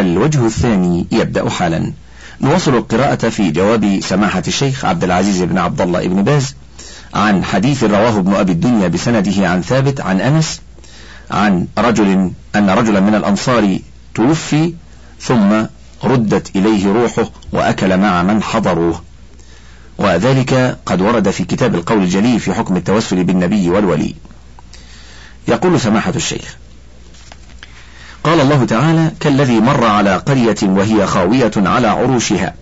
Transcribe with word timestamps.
الوجه 0.00 0.46
الثاني 0.46 1.06
يبدأ 1.12 1.50
حالا. 1.50 1.92
نواصل 2.40 2.74
القراءة 2.74 3.28
في 3.28 3.50
جواب 3.50 4.00
سماحة 4.02 4.42
الشيخ 4.48 4.84
عبد 4.84 5.04
العزيز 5.04 5.42
بن 5.42 5.58
عبد 5.58 5.80
الله 5.80 6.08
بن 6.08 6.22
باز 6.22 6.54
عن 7.14 7.44
حديث 7.44 7.84
رواه 7.84 8.18
ابن 8.18 8.34
أبي 8.34 8.52
الدنيا 8.52 8.88
بسنده 8.88 9.48
عن 9.48 9.62
ثابت 9.62 10.00
عن 10.00 10.20
أنس 10.20 10.60
عن 11.30 11.66
رجل 11.78 12.30
أن 12.56 12.70
رجلا 12.70 13.00
من 13.00 13.14
الأنصار 13.14 13.78
توفي 14.14 14.74
ثم 15.20 15.64
ردت 16.04 16.56
إليه 16.56 16.92
روحه 16.92 17.30
وأكل 17.52 17.96
مع 17.96 18.22
من 18.22 18.42
حضروه. 18.42 19.02
وذلك 19.98 20.78
قد 20.86 21.00
ورد 21.00 21.30
في 21.30 21.44
كتاب 21.44 21.74
القول 21.74 22.02
الجلي 22.02 22.38
في 22.38 22.54
حكم 22.54 22.76
التوسل 22.76 23.24
بالنبي 23.24 23.70
والولي. 23.70 24.14
يقول 25.48 25.80
سماحة 25.80 26.12
الشيخ 26.16 26.56
قال 28.24 28.40
الله 28.40 28.64
تعالى 28.64 29.10
كالذي 29.20 29.60
مر 29.60 29.86
على 29.86 30.16
قرية 30.16 30.56
وهي 30.62 31.06
خاوية 31.06 31.50
على 31.56 31.86
عروشها. 31.88 32.54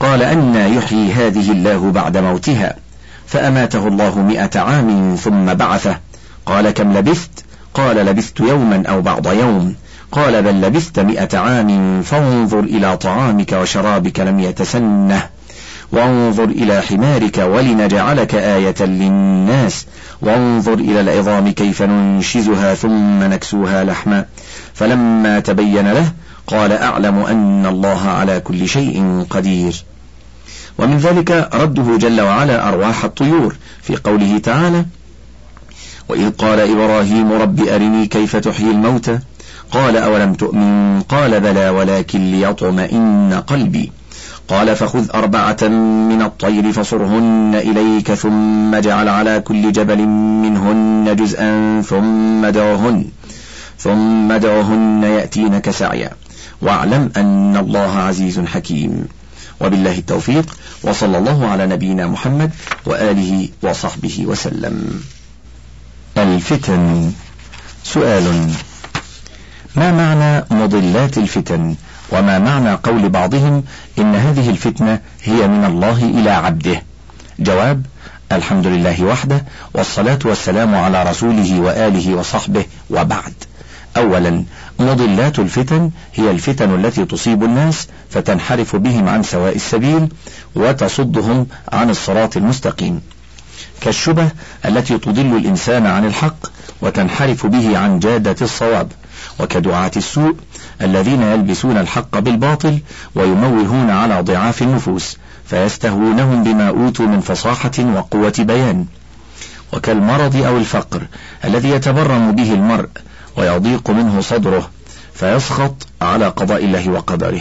قال 0.00 0.22
أن 0.22 0.54
يحيي 0.54 1.12
هذه 1.12 1.52
الله 1.52 1.90
بعد 1.90 2.16
موتها 2.16 2.76
فأماته 3.26 3.88
الله 3.88 4.18
مئة 4.18 4.60
عام 4.60 5.16
ثم 5.16 5.54
بعثه. 5.54 5.98
قال 6.46 6.70
كم 6.70 6.92
لبثت؟ 6.92 7.44
قال 7.74 7.96
لبثت 7.96 8.40
يوما 8.40 8.82
أو 8.88 9.02
بعض 9.02 9.26
يوم. 9.26 9.74
قال 10.12 10.42
بل 10.42 10.60
لبثت 10.60 11.00
مئة 11.00 11.38
عام 11.38 12.02
فانظر 12.02 12.60
إلى 12.60 12.96
طعامك 12.96 13.52
وشرابك 13.52 14.20
لم 14.20 14.40
يتسنه. 14.40 15.28
وانظر 15.92 16.44
إلى 16.44 16.82
حمارك 16.82 17.38
ولنجعلك 17.38 18.34
آية 18.34 18.74
للناس. 18.80 19.86
وانظر 20.22 20.74
إلى 20.74 21.00
العظام 21.00 21.50
كيف 21.50 21.82
ننشزها 21.82 22.74
ثم 22.74 23.22
نكسوها 23.22 23.84
لحما. 23.84 24.24
فلما 24.74 25.40
تبين 25.40 25.92
له 25.92 26.12
قال 26.46 26.72
أعلم 26.72 27.18
أن 27.18 27.66
الله 27.66 28.08
على 28.08 28.40
كل 28.40 28.68
شيء 28.68 29.26
قدير. 29.30 29.84
ومن 30.78 30.98
ذلك 30.98 31.48
رده 31.54 31.96
جل 31.96 32.20
وعلا 32.20 32.68
أرواح 32.68 33.04
الطيور. 33.04 33.56
في 33.82 33.96
قوله 33.96 34.38
تعالى 34.38 34.84
وإذ 36.08 36.30
قال 36.30 36.60
إبراهيم 36.60 37.32
رب 37.32 37.68
أرني 37.68 38.06
كيف 38.06 38.36
تحيي 38.36 38.70
الموتى؟ 38.70 39.18
قال 39.70 39.96
أولم 39.96 40.34
تؤمن؟ 40.34 41.02
قال 41.02 41.40
بلى 41.40 41.68
ولكن 41.68 42.30
ليطمئن 42.30 43.42
قلبي. 43.46 43.92
قال 44.48 44.76
فخذ 44.76 45.10
أربعة 45.14 45.68
من 46.08 46.22
الطير 46.22 46.72
فصرهن 46.72 47.54
إليك 47.54 48.14
ثم 48.14 48.74
اجعل 48.74 49.08
على 49.08 49.40
كل 49.40 49.72
جبل 49.72 49.98
منهن 50.42 51.16
جزءا 51.16 51.82
ثم 51.82 52.46
دعهن 52.46 53.04
ثم 53.78 54.32
دعهن 54.32 55.02
يأتينك 55.02 55.70
سعيا. 55.70 56.10
واعلم 56.62 57.12
أن 57.16 57.56
الله 57.56 57.98
عزيز 57.98 58.40
حكيم. 58.40 59.08
وبالله 59.60 59.98
التوفيق 59.98 60.56
وصلى 60.82 61.18
الله 61.18 61.46
على 61.46 61.66
نبينا 61.66 62.06
محمد 62.06 62.50
وآله 62.86 63.48
وصحبه 63.62 64.24
وسلم. 64.26 65.02
الفتن 66.18 67.12
سؤال. 67.84 68.50
ما 69.76 69.92
معنى 69.92 70.44
مضلات 70.62 71.18
الفتن؟ 71.18 71.74
وما 72.12 72.38
معنى 72.38 72.74
قول 72.74 73.08
بعضهم 73.08 73.64
إن 73.98 74.14
هذه 74.14 74.50
الفتنة 74.50 75.00
هي 75.22 75.48
من 75.48 75.64
الله 75.64 76.04
إلى 76.04 76.30
عبده؟ 76.30 76.82
جواب 77.38 77.82
الحمد 78.32 78.66
لله 78.66 79.04
وحده 79.04 79.44
والصلاة 79.74 80.18
والسلام 80.24 80.74
على 80.74 81.02
رسوله 81.02 81.60
وآله 81.60 82.14
وصحبه 82.14 82.64
وبعد. 82.90 83.32
أولا 83.96 84.44
مضلات 84.78 85.38
الفتن 85.38 85.90
هي 86.14 86.30
الفتن 86.30 86.74
التي 86.84 87.04
تصيب 87.04 87.44
الناس 87.44 87.88
فتنحرف 88.10 88.76
بهم 88.76 89.08
عن 89.08 89.22
سواء 89.22 89.56
السبيل 89.56 90.08
وتصدهم 90.54 91.46
عن 91.72 91.90
الصراط 91.90 92.36
المستقيم. 92.36 93.00
كالشبه 93.80 94.28
التي 94.64 94.98
تضل 94.98 95.36
الإنسان 95.36 95.86
عن 95.86 96.04
الحق 96.04 96.46
وتنحرف 96.80 97.46
به 97.46 97.78
عن 97.78 97.98
جادة 97.98 98.36
الصواب 98.42 98.92
وكدعاة 99.40 99.90
السوء 99.96 100.36
الذين 100.82 101.22
يلبسون 101.22 101.76
الحق 101.76 102.18
بالباطل 102.18 102.78
ويموهون 103.14 103.90
على 103.90 104.20
ضعاف 104.20 104.62
النفوس 104.62 105.16
فيستهونهم 105.46 106.44
بما 106.44 106.68
أوتوا 106.68 107.06
من 107.06 107.20
فصاحة 107.20 107.70
وقوة 107.78 108.34
بيان. 108.38 108.86
وكالمرض 109.72 110.36
أو 110.36 110.56
الفقر 110.58 111.02
الذي 111.44 111.70
يتبرم 111.70 112.32
به 112.32 112.52
المرء 112.54 112.88
ويضيق 113.36 113.90
منه 113.90 114.20
صدره 114.20 114.70
فيسخط 115.14 115.86
على 116.02 116.28
قضاء 116.28 116.64
الله 116.64 116.90
وقدره. 116.90 117.40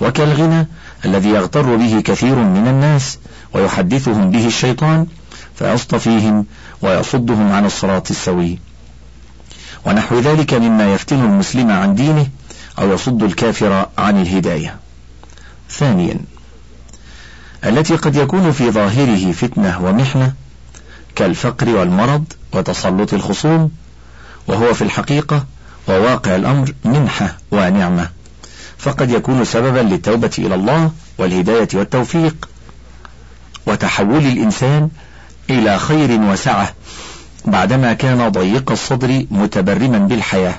وكالغنى 0.00 0.66
الذي 1.04 1.28
يغتر 1.28 1.76
به 1.76 2.00
كثير 2.04 2.34
من 2.34 2.68
الناس 2.68 3.18
ويحدثهم 3.52 4.30
به 4.30 4.46
الشيطان 4.46 5.06
فيصطفيهم 5.54 6.46
ويصدهم 6.82 7.52
عن 7.52 7.66
الصراط 7.66 8.10
السوي. 8.10 8.58
ونحو 9.84 10.18
ذلك 10.18 10.54
مما 10.54 10.94
يفتن 10.94 11.20
المسلم 11.20 11.70
عن 11.70 11.94
دينه 11.94 12.26
أو 12.78 12.92
يصد 12.92 13.22
الكافر 13.22 13.86
عن 13.98 14.22
الهداية. 14.22 14.76
ثانيا 15.70 16.20
التي 17.64 17.96
قد 17.96 18.16
يكون 18.16 18.52
في 18.52 18.70
ظاهره 18.70 19.32
فتنة 19.32 19.84
ومحنة 19.84 20.32
كالفقر 21.16 21.68
والمرض 21.68 22.24
وتسلط 22.52 23.14
الخصوم 23.14 23.70
وهو 24.46 24.74
في 24.74 24.82
الحقيقة 24.82 25.44
وواقع 25.88 26.36
الأمر 26.36 26.74
منحة 26.84 27.36
ونعمة. 27.50 28.08
فقد 28.78 29.10
يكون 29.10 29.44
سببا 29.44 29.78
للتوبة 29.78 30.30
إلى 30.38 30.54
الله 30.54 30.92
والهداية 31.18 31.68
والتوفيق 31.74 32.48
وتحول 33.66 34.26
الإنسان 34.26 34.88
إلى 35.50 35.78
خير 35.78 36.20
وسعة. 36.20 36.74
بعدما 37.44 37.92
كان 37.92 38.28
ضيق 38.28 38.70
الصدر 38.70 39.26
متبرما 39.30 39.98
بالحياة 39.98 40.54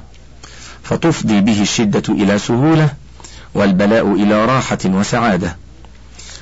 فتفضي 0.83 1.41
به 1.41 1.61
الشدة 1.61 2.03
إلى 2.09 2.39
سهولة 2.39 2.89
والبلاء 3.53 4.11
إلى 4.11 4.45
راحة 4.45 4.77
وسعادة. 4.85 5.55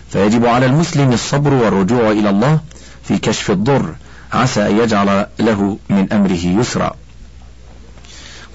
فيجب 0.09 0.45
على 0.45 0.65
المسلم 0.65 1.13
الصبر 1.13 1.53
والرجوع 1.53 2.11
إلى 2.11 2.29
الله 2.29 2.59
في 3.03 3.17
كشف 3.17 3.51
الضر 3.51 3.95
عسى 4.33 4.67
أن 4.67 4.77
يجعل 4.77 5.27
له 5.39 5.77
من 5.89 6.13
أمره 6.13 6.61
يسرا. 6.61 6.95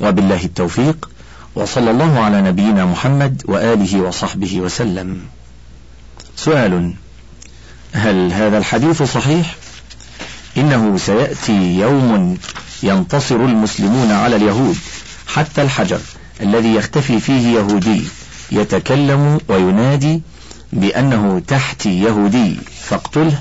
وبالله 0.01 0.45
التوفيق 0.45 1.11
وصلى 1.55 1.91
الله 1.91 2.21
على 2.21 2.43
نبينا 2.43 2.85
محمد 2.85 3.43
وآله 3.45 4.01
وصحبه 4.01 4.61
وسلم. 4.61 5.21
سؤال 6.37 6.95
هل 7.93 8.33
هذا 8.33 8.59
الحديث 8.59 9.03
صحيح؟ 9.03 9.57
إنه 10.59 10.97
سيأتي 10.99 11.79
يوم 11.79 12.39
ينتصر 12.83 13.37
المسلمون 13.37 14.13
على 14.13 14.37
اليهود 14.37 14.77
حتى 15.27 15.63
الحجر 15.63 16.01
الذي 16.41 16.75
يختفي 16.75 17.21
فيه 17.21 17.59
يهودي 17.59 18.03
يتكلم 18.53 19.41
وينادي 19.49 20.23
بأنه 20.73 21.43
تحتي 21.47 22.03
يهودي. 22.03 22.57
فاقتله. 22.83 23.39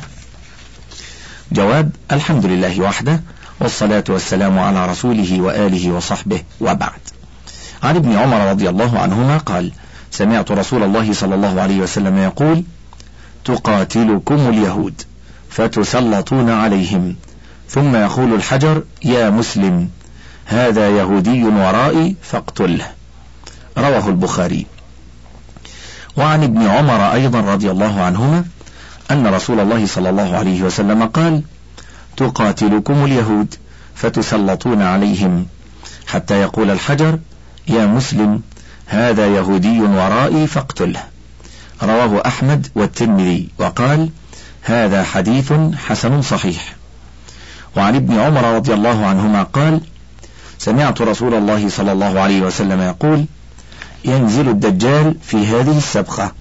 جواب 1.52 1.92
الحمد 2.12 2.46
لله 2.46 2.82
وحده 2.82 3.22
والصلاة 3.60 4.04
والسلام 4.10 4.60
على 4.60 4.86
رسوله 4.86 5.42
وآله 5.42 5.92
وصحبه 5.92 6.44
وبعد. 6.62 7.00
عن 7.84 7.96
ابن 7.96 8.16
عمر 8.16 8.50
رضي 8.50 8.70
الله 8.70 9.00
عنهما 9.00 9.38
قال 9.38 9.72
سمعت 10.12 10.52
رسول 10.52 10.84
الله 10.84 11.14
صلى 11.14 11.36
الله 11.36 11.62
عليه 11.62 11.80
وسلم 11.80 12.18
يقول 12.18 12.64
تقاتلكم 13.46 14.50
اليهود. 14.50 15.02
فتسلطون 15.58 16.50
عليهم. 16.50 17.16
ثم 17.70 17.96
يقول 17.96 18.34
الحجر 18.34 18.84
يا 19.06 19.30
مسلم 19.30 19.90
هذا 20.46 20.90
يهودي 20.90 21.44
ورائي 21.44 22.16
فاقتله. 22.22 22.86
رواه 23.78 24.08
البخاري. 24.08 24.66
وعن 26.18 26.44
ابن 26.44 26.68
عمر 26.68 27.14
أيضا 27.14 27.42
رضي 27.42 27.72
الله 27.72 28.02
عنهما 28.02 28.46
أن 29.12 29.28
رسول 29.28 29.60
الله 29.60 29.86
صلى 29.86 30.10
الله 30.10 30.38
عليه 30.38 30.62
وسلم 30.62 31.04
قال 31.04 31.44
تقاتلكم 32.18 33.06
اليهود 33.06 33.56
فتسلطون 33.96 34.82
عليهم. 34.82 35.46
حتى 36.08 36.42
يقول 36.42 36.72
الحجر 36.72 37.20
يا 37.68 37.86
مسلم 37.86 38.42
هذا 38.86 39.28
يهودي 39.28 39.82
ورائي 39.82 40.48
فاقتله. 40.48 41.04
رواه 41.84 42.22
أحمد 42.26 42.68
والترمذي. 42.76 43.50
وقال 43.60 44.10
هذا 44.68 45.04
حديث 45.04 45.54
حسن 45.88 46.22
صحيح. 46.22 46.76
وعن 47.78 47.96
ابن 47.96 48.20
عمر 48.20 48.56
رضي 48.56 48.74
الله 48.74 49.06
عنهما 49.06 49.44
قال 49.44 49.82
سمعت 50.58 51.02
رسول 51.02 51.34
الله 51.34 51.70
صلى 51.70 51.92
الله 51.92 52.20
عليه 52.20 52.42
وسلم 52.42 52.82
يقول 52.82 53.26
ينزل 54.06 54.50
الدجال 54.50 55.16
في 55.22 55.38
هذه 55.48 55.78
السبخة 55.78 56.32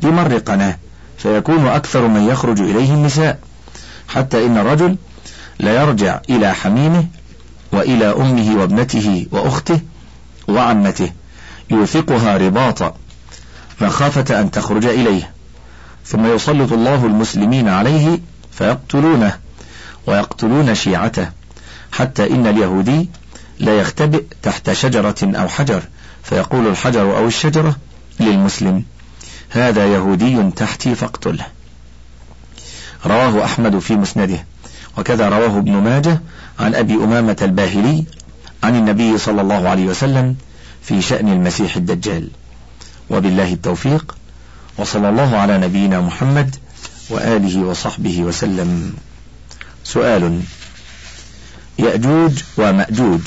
بمر 0.00 0.38
قناة 0.38 0.78
فيكون 1.18 1.66
أكثر 1.66 2.08
من 2.08 2.28
يخرج 2.28 2.60
إليه 2.60 2.94
النساء 2.94 3.38
حتى 4.08 4.46
إن 4.46 4.58
الرجل 4.58 4.96
لا 5.58 5.82
يرجع 5.82 6.20
إلى 6.30 6.54
حميمه 6.54 7.04
وإلى 7.72 8.06
أمه 8.06 8.60
وابنته 8.60 9.26
وأخته 9.32 9.80
وعمته 10.48 11.12
يوثقها 11.70 12.36
رباطا 12.36 12.94
مخافة 13.80 14.40
أن 14.40 14.50
تخرج 14.50 14.86
إليه. 14.86 15.35
ثم 16.06 16.34
يسلط 16.34 16.72
الله 16.72 17.06
المسلمين 17.06 17.68
عليه 17.68 18.20
فيقتلونه 18.52 19.38
ويقتلون 20.06 20.74
شيعته 20.74 21.30
حتى 21.92 22.30
إن 22.30 22.46
اليهودي 22.46 23.08
لا 23.58 23.78
يختبئ 23.80 24.24
تحت 24.42 24.72
شجرة 24.72 25.16
أو 25.22 25.48
حجر 25.48 25.82
فيقول 26.22 26.66
الحجر 26.66 27.16
أو 27.16 27.26
الشجرة 27.26 27.76
للمسلم 28.20 28.84
هذا 29.50 29.86
يهودي 29.86 30.50
تحتي 30.50 30.94
فاقتله 30.94 31.46
رواه 33.06 33.44
أحمد 33.44 33.78
في 33.78 33.96
مسنده 33.96 34.44
وكذا 34.98 35.28
رواه 35.28 35.58
ابن 35.58 35.72
ماجه 35.72 36.20
عن 36.58 36.74
أبي 36.74 36.94
أمامة 36.94 37.36
الباهلي 37.42 38.04
عن 38.62 38.76
النبي 38.76 39.18
صلى 39.18 39.40
الله 39.40 39.68
عليه 39.68 39.86
وسلم 39.86 40.36
في 40.82 41.02
شأن 41.02 41.32
المسيح 41.32 41.76
الدجال. 41.76 42.28
وبالله 43.10 43.52
التوفيق. 43.52 44.16
وصلى 44.78 45.08
الله 45.08 45.36
على 45.36 45.58
نبينا 45.58 46.00
محمد 46.00 46.56
وآله 47.10 47.60
وصحبه 47.60 48.20
وسلم. 48.20 48.94
سؤال 49.84 50.40
يأجوج 51.78 52.42
ومأجوج 52.58 53.20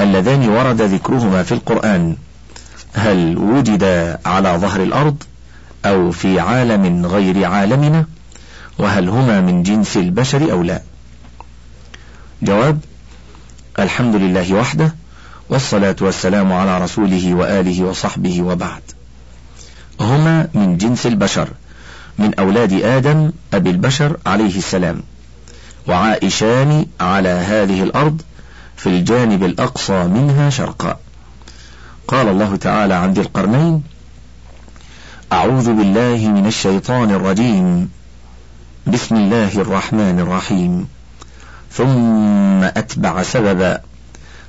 اللذان 0.00 0.48
ورد 0.48 0.82
ذكرهما 0.82 1.42
في 1.42 1.52
القرآن 1.52 2.16
هل 2.94 3.38
وجد 3.38 3.84
على 4.26 4.58
ظهر 4.58 4.82
الأرض 4.82 5.22
أو 5.84 6.10
في 6.10 6.40
عالم 6.40 7.06
غير 7.06 7.44
عالمنا؟ 7.44 8.06
وهل 8.78 9.08
هما 9.08 9.40
من 9.40 9.62
جنس 9.62 9.96
البشر 9.96 10.52
أو 10.52 10.62
لا؟ 10.62 10.82
جواب 12.42 12.80
الحمد 13.78 14.14
لله 14.14 14.54
وحده 14.54 14.94
والصلاة 15.48 15.96
والسلام 16.00 16.52
على 16.52 16.84
رسوله 16.84 17.34
وآله 17.34 17.84
وصحبه 17.84 18.42
وبعد. 18.42 18.82
هما 20.02 20.48
من 20.54 20.76
جنس 20.76 21.06
البشر 21.06 21.48
من 22.18 22.34
أولاد 22.34 22.72
آدم 22.72 23.32
أبي 23.54 23.70
البشر 23.70 24.16
عليه 24.26 24.58
السلام 24.58 25.02
وعائشان 25.88 26.86
على 27.00 27.28
هذه 27.28 27.82
الأرض 27.82 28.22
في 28.76 28.86
الجانب 28.86 29.44
الأقصى 29.44 30.04
منها 30.04 30.50
شرقا. 30.50 30.96
قال 32.08 32.28
الله 32.28 32.56
تعالى 32.56 32.94
عن 32.94 33.12
ذي 33.12 33.20
القرنين 33.20 33.82
أعوذ 35.32 35.72
بالله 35.72 36.28
من 36.28 36.46
الشيطان 36.46 37.10
الرجيم. 37.10 37.90
بسم 38.86 39.16
الله 39.16 39.60
الرحمن 39.60 40.20
الرحيم. 40.20 40.88
ثم 41.72 42.62
أتبع 42.64 43.22
سببا. 43.22 43.80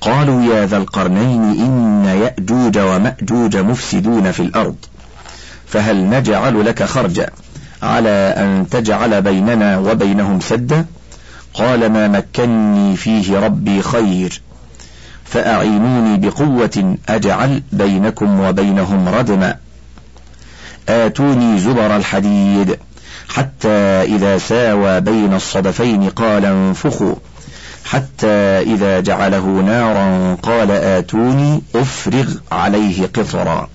قالوا 0.00 0.42
يا 0.54 0.66
ذا 0.66 0.76
القرنين 0.76 1.42
إن 1.42 2.04
يأجوج 2.04 2.78
ومأجوج 2.78 3.56
مفسدون 3.56 4.32
في 4.32 4.40
الأرض 4.40 4.76
فهل 5.66 6.10
نجعل 6.10 6.66
لك 6.66 6.82
خرجا 6.82 7.30
على 7.82 8.34
أن 8.36 8.66
تجعل 8.70 9.22
بيننا 9.22 9.78
وبينهم 9.78 10.40
سدا؟ 10.40 10.86
قال 11.54 11.92
ما 11.92 12.08
مكني 12.08 12.96
فيه 12.96 13.38
ربي 13.38 13.82
خير 13.82 14.42
فأعينوني 15.24 16.18
بقوة 16.18 16.96
أجعل 17.08 17.62
بينكم 17.72 18.40
وبينهم 18.40 19.08
ردما. 19.08 19.56
آتوني 20.88 21.58
زبر 21.58 21.96
الحديد 21.96 22.78
حتى 23.28 23.68
إذا 24.02 24.38
ساوى 24.38 25.00
بين 25.00 25.34
الصدفين 25.34 26.08
قال 26.10 26.44
انفخوا. 26.44 27.14
حتى 27.86 28.60
إذا 28.60 29.00
جعله 29.00 29.46
نارا 29.46 30.34
قال 30.42 30.70
آتوني 30.70 31.62
أفرغ 31.74 32.34
عليه 32.52 33.06
قطرا. 33.06 33.68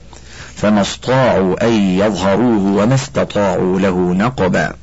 فما 0.55 0.81
استطاعوا 0.81 1.67
أن 1.67 1.73
يظهروه 1.73 2.83
وما 2.83 2.95
استطاعوا 2.95 3.79
له 3.79 4.13
نقبا. 4.13 4.73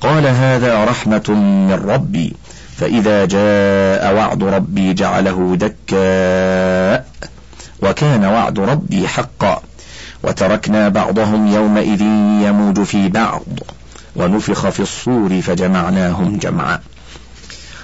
قال 0.00 0.26
هذا 0.26 0.84
رحمة 0.84 1.30
من 1.68 1.84
ربي. 1.88 2.36
فإذا 2.76 3.24
جاء 3.24 4.14
وعد 4.14 4.44
ربي 4.44 4.94
جعله 4.94 5.56
دكاء 5.56 7.06
وكان 7.82 8.24
وعد 8.24 8.60
ربي 8.60 9.08
حقا. 9.08 9.62
وتركنا 10.22 10.88
بعضهم 10.88 11.46
يومئذ 11.46 12.00
يموج 12.46 12.82
في 12.82 13.08
بعض. 13.08 13.42
ونفخ 14.16 14.68
في 14.68 14.80
الصور 14.80 15.40
فجمعناهم 15.40 16.38
جمعا. 16.38 16.80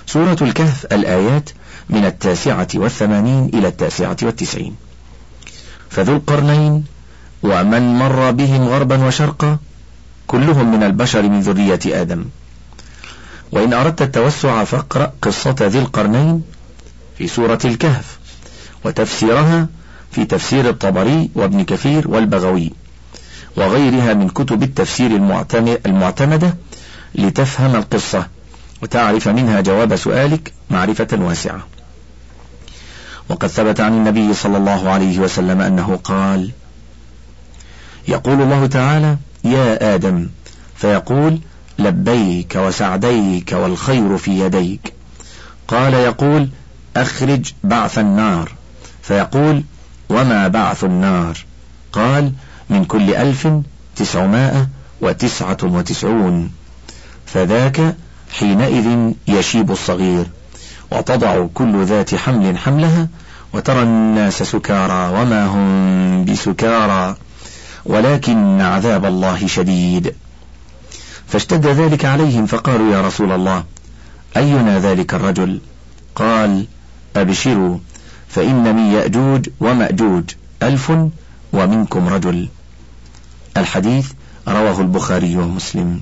سورة 0.06 0.36
الكهف 0.42 0.86
الآيات 0.92 1.50
من 1.90 2.04
التاسعة 2.04 2.68
والثمانين 2.74 3.50
إلى 3.54 3.68
التاسعة 3.68 4.16
والتسعين. 4.22 4.76
فذو 5.90 6.16
القرنين 6.16 6.84
ومن 7.42 7.98
مر 7.98 8.30
بهم 8.30 8.68
غربا 8.68 9.06
وشرقا 9.06 9.58
كلهم 10.26 10.72
من 10.72 10.82
البشر 10.82 11.22
من 11.22 11.40
ذرية 11.40 11.80
آدم. 11.86 12.24
وإن 13.52 13.72
أردت 13.72 14.02
التوسع 14.02 14.64
فاقرأ 14.64 15.12
قصة 15.22 15.56
ذي 15.60 15.78
القرنين 15.78 16.42
في 17.18 17.28
سورة 17.28 17.58
الكهف 17.64 18.18
وتفسيرها 18.84 19.68
في 20.12 20.24
تفسير 20.24 20.68
الطبري 20.68 21.30
وابن 21.34 21.64
كثير 21.64 22.08
والبغوي 22.08 22.72
وغيرها 23.56 24.14
من 24.14 24.28
كتب 24.28 24.62
التفسير 24.62 25.10
المعتمدة 25.86 26.56
لتفهم 27.14 27.76
القصة. 27.76 28.35
وتعرف 28.82 29.28
منها 29.28 29.60
جواب 29.60 29.96
سؤالك 29.96 30.52
معرفة 30.70 31.08
واسعة. 31.12 31.66
وقد 33.28 33.48
ثبت 33.48 33.80
عن 33.80 33.92
النبي 33.92 34.34
صلى 34.34 34.56
الله 34.56 34.90
عليه 34.90 35.18
وسلم 35.18 35.60
أنه 35.60 35.96
قال 36.04 36.50
يقول 38.08 38.42
الله 38.42 38.66
تعالى 38.66 39.16
يا 39.44 39.94
آدم 39.94 40.28
فيقول 40.76 41.38
لبيك 41.78 42.56
وسعديك 42.56 43.52
والخير 43.52 44.18
في 44.18 44.40
يديك. 44.40 44.92
قال 45.68 45.94
يقول 45.94 46.48
أخرج 46.96 47.52
بعث 47.64 47.98
النار. 47.98 48.52
فيقول 49.02 49.62
وما 50.08 50.48
بعث 50.48 50.84
النار؟ 50.84 51.38
قال 51.92 52.32
من 52.70 52.84
كل 52.84 53.14
ألف 53.14 53.48
تسعمائة 53.96 54.68
وتسعة 55.00 55.56
وتسعون. 55.62 56.52
فذاك 57.26 57.96
حينئذ 58.38 59.12
يشيب 59.28 59.70
الصغير 59.70 60.26
وتضع 60.92 61.46
كل 61.54 61.84
ذات 61.84 62.14
حمل 62.14 62.58
حملها 62.58 63.08
وترى 63.52 63.82
الناس 63.82 64.42
سكارى 64.42 65.20
وما 65.20 65.46
هم 65.46 66.24
بسكارى 66.24 67.16
ولكن 67.84 68.60
عذاب 68.60 69.04
الله 69.04 69.46
شديد. 69.46 70.14
فاشتد 71.28 71.66
ذلك 71.66 72.04
عليهم 72.04 72.46
فقالوا 72.46 72.92
يا 72.92 73.06
رسول 73.06 73.32
الله 73.32 73.64
أينا 74.36 74.78
ذلك 74.78 75.14
الرجل؟ 75.14 75.60
قال 76.14 76.66
أبشروا 77.16 77.78
فإن 78.28 78.76
من 78.76 78.92
يأجوج 78.92 79.48
ومأجوج 79.60 80.24
ألف 80.62 80.92
ومنكم 81.52 82.08
رجل. 82.08 82.48
الحديث 83.56 84.10
رواه 84.48 84.80
البخاري 84.80 85.36
ومسلم. 85.36 86.00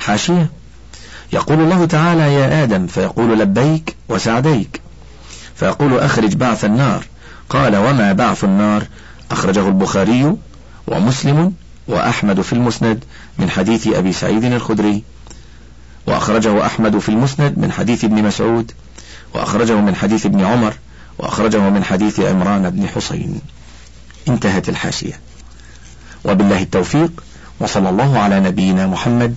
حاشية. 0.00 0.50
يقول 1.32 1.60
الله 1.60 1.84
تعالى 1.84 2.34
يا 2.34 2.64
آدم 2.64 2.86
فيقول 2.86 3.38
لبيك 3.38 3.96
وسعديك. 4.08 4.80
فيقول 5.54 5.98
أخرج 5.98 6.34
بعث 6.34 6.64
النار. 6.64 7.04
قال 7.48 7.76
وما 7.76 8.12
بعث 8.12 8.44
النار؟ 8.44 8.86
أخرجه 9.30 9.68
البخاري 9.68 10.36
ومسلم 10.86 11.52
وأحمد 11.88 12.40
في 12.40 12.52
المسند 12.52 13.04
من 13.38 13.50
حديث 13.50 13.86
أبي 13.86 14.12
سعيد 14.12 14.44
الخدري. 14.44 15.02
وأخرجه 16.06 16.66
أحمد 16.66 16.98
في 16.98 17.08
المسند 17.08 17.58
من 17.58 17.72
حديث 17.72 18.04
ابن 18.04 18.24
مسعود. 18.24 18.72
وأخرجه 19.34 19.74
من 19.80 19.94
حديث 19.94 20.26
ابن 20.26 20.44
عمر. 20.44 20.74
وأخرجه 21.18 21.70
من 21.70 21.84
حديث 21.84 22.20
عمران 22.20 22.70
بن 22.70 22.88
حسين. 22.88 23.40
انتهت 24.28 24.68
الحاشية. 24.68 25.20
وبالله 26.24 26.62
التوفيق 26.62 27.24
وصلى 27.60 27.88
الله 27.88 28.18
على 28.18 28.40
نبينا 28.40 28.86
محمد 28.86 29.34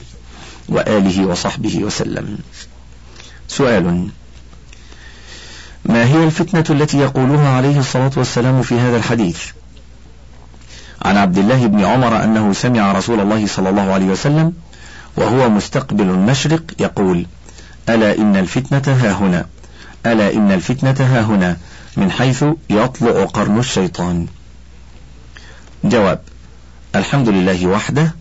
وآله 0.69 1.25
وصحبه 1.25 1.83
وسلم. 1.83 2.37
سؤال. 3.47 4.09
ما 5.85 6.05
هي 6.05 6.23
الفتنة 6.23 6.63
التي 6.69 6.97
يقولها 6.97 7.49
عليه 7.49 7.79
الصلاة 7.79 8.11
والسلام 8.17 8.61
في 8.61 8.79
هذا 8.79 8.97
الحديث؟ 8.97 9.39
عن 11.01 11.17
عبد 11.17 11.37
الله 11.37 11.67
بن 11.67 11.85
عمر 11.85 12.23
أنه 12.23 12.53
سمع 12.53 12.91
رسول 12.91 13.19
الله 13.19 13.47
صلى 13.47 13.69
الله 13.69 13.93
عليه 13.93 14.05
وسلم 14.05 14.53
وهو 15.17 15.49
مستقبل 15.49 16.03
المشرق 16.03 16.63
يقول 16.79 17.25
ألا 17.89 18.17
إن 18.17 18.35
الفتنة 18.35 18.83
ها 18.87 19.11
هنا 19.11 19.45
ألا 20.05 20.33
إن 20.33 20.51
الفتنة 20.51 20.95
ها 20.99 21.21
هنا 21.21 21.57
من 21.97 22.11
حيث 22.11 22.45
يطلع 22.69 23.25
قرن 23.25 23.59
الشيطان. 23.59 24.27
جواب 25.83 26.21
الحمد 26.95 27.29
لله 27.29 27.67
وحده 27.67 28.15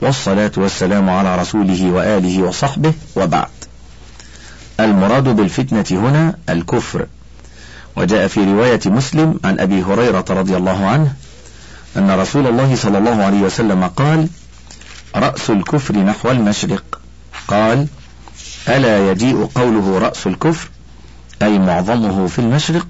والصلاة 0.00 0.52
والسلام 0.56 1.10
على 1.10 1.36
رسوله 1.36 1.90
وآله 1.90 2.42
وصحبه 2.42 2.92
وبعد. 3.16 3.48
المراد 4.80 5.24
بالفتنة 5.24 5.84
هنا 5.90 6.34
الكفر. 6.48 7.06
وجاء 7.96 8.28
في 8.28 8.44
رواية 8.44 8.80
مسلم 8.86 9.40
عن 9.44 9.60
أبي 9.60 9.82
هريرة 9.82 10.24
رضي 10.30 10.56
الله 10.56 10.86
عنه 10.86 11.12
أن 11.96 12.10
رسول 12.10 12.46
الله 12.46 12.76
صلى 12.76 12.98
الله 12.98 13.24
عليه 13.24 13.40
وسلم 13.40 13.84
قال 13.84 14.28
رأس 15.16 15.50
الكفر 15.50 15.96
نحو 15.96 16.30
المشرق 16.30 17.00
قال 17.48 17.86
ألا 18.68 19.10
يجيء 19.10 19.44
قوله 19.54 19.98
رأس 19.98 20.26
الكفر؟ 20.26 20.68
أي 21.42 21.58
معظمه 21.58 22.26
في 22.26 22.38
المشرق؟ 22.38 22.86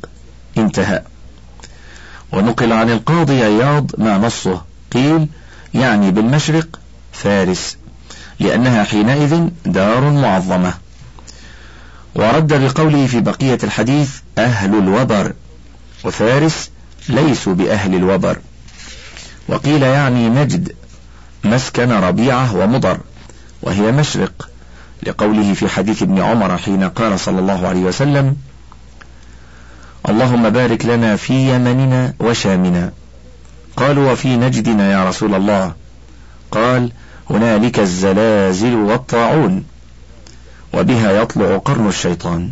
انتهى 0.58 1.02
ونقل 2.32 2.72
عن 2.72 2.90
القاضي 2.90 3.42
عياض 3.42 3.90
ما 3.98 4.18
نصه. 4.18 4.62
قيل 4.92 5.28
يعني 5.74 6.10
بالمشرق 6.10 6.80
فارس 7.14 7.76
لأنها 8.40 8.84
حينئذ 8.84 9.48
دار 9.66 10.10
معظمة. 10.10 10.74
ورد 12.14 12.52
بقوله 12.52 13.06
في 13.06 13.20
بقية 13.20 13.58
الحديث 13.64 14.10
أهل 14.38 14.78
الوبر 14.78 15.32
وفارس 16.04 16.70
ليسوا 17.08 17.54
بأهل 17.54 17.94
الوبر. 17.94 18.38
وقيل 19.48 19.82
يعني 19.82 20.28
نجد 20.28 20.72
مسكن 21.44 21.92
ربيعة 21.92 22.56
ومضر 22.56 22.98
وهي 23.62 23.92
مشرق 23.92 24.48
لقوله 25.02 25.54
في 25.54 25.68
حديث 25.68 26.02
ابن 26.02 26.20
عمر 26.20 26.58
حين 26.58 26.88
قال 26.88 27.20
صلى 27.20 27.38
الله 27.40 27.68
عليه 27.68 27.80
وسلم 27.80 28.36
اللهم 30.08 30.50
بارك 30.50 30.86
لنا 30.86 31.16
في 31.16 31.54
يمننا 31.54 32.14
وشامنا 32.20 32.92
قالوا 33.76 34.12
وفي 34.12 34.36
نجدنا 34.36 34.92
يا 34.92 35.08
رسول 35.08 35.34
الله 35.34 35.72
قال 36.50 36.92
هنالك 37.30 37.78
الزلازل 37.78 38.74
والطاعون 38.74 39.64
وبها 40.74 41.12
يطلع 41.12 41.56
قرن 41.56 41.88
الشيطان. 41.88 42.50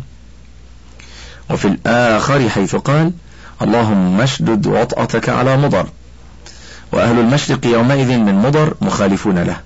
وفي 1.49 1.67
الآخر 1.67 2.49
حيث 2.49 2.75
قال 2.75 3.11
اللهم 3.61 4.21
اشدد 4.21 4.67
وطأتك 4.67 5.29
على 5.29 5.57
مضر 5.57 5.87
وأهل 6.91 7.19
المشرق 7.19 7.65
يومئذ 7.65 8.17
من 8.17 8.35
مضر 8.35 8.73
مخالفون 8.81 9.39
له 9.39 9.57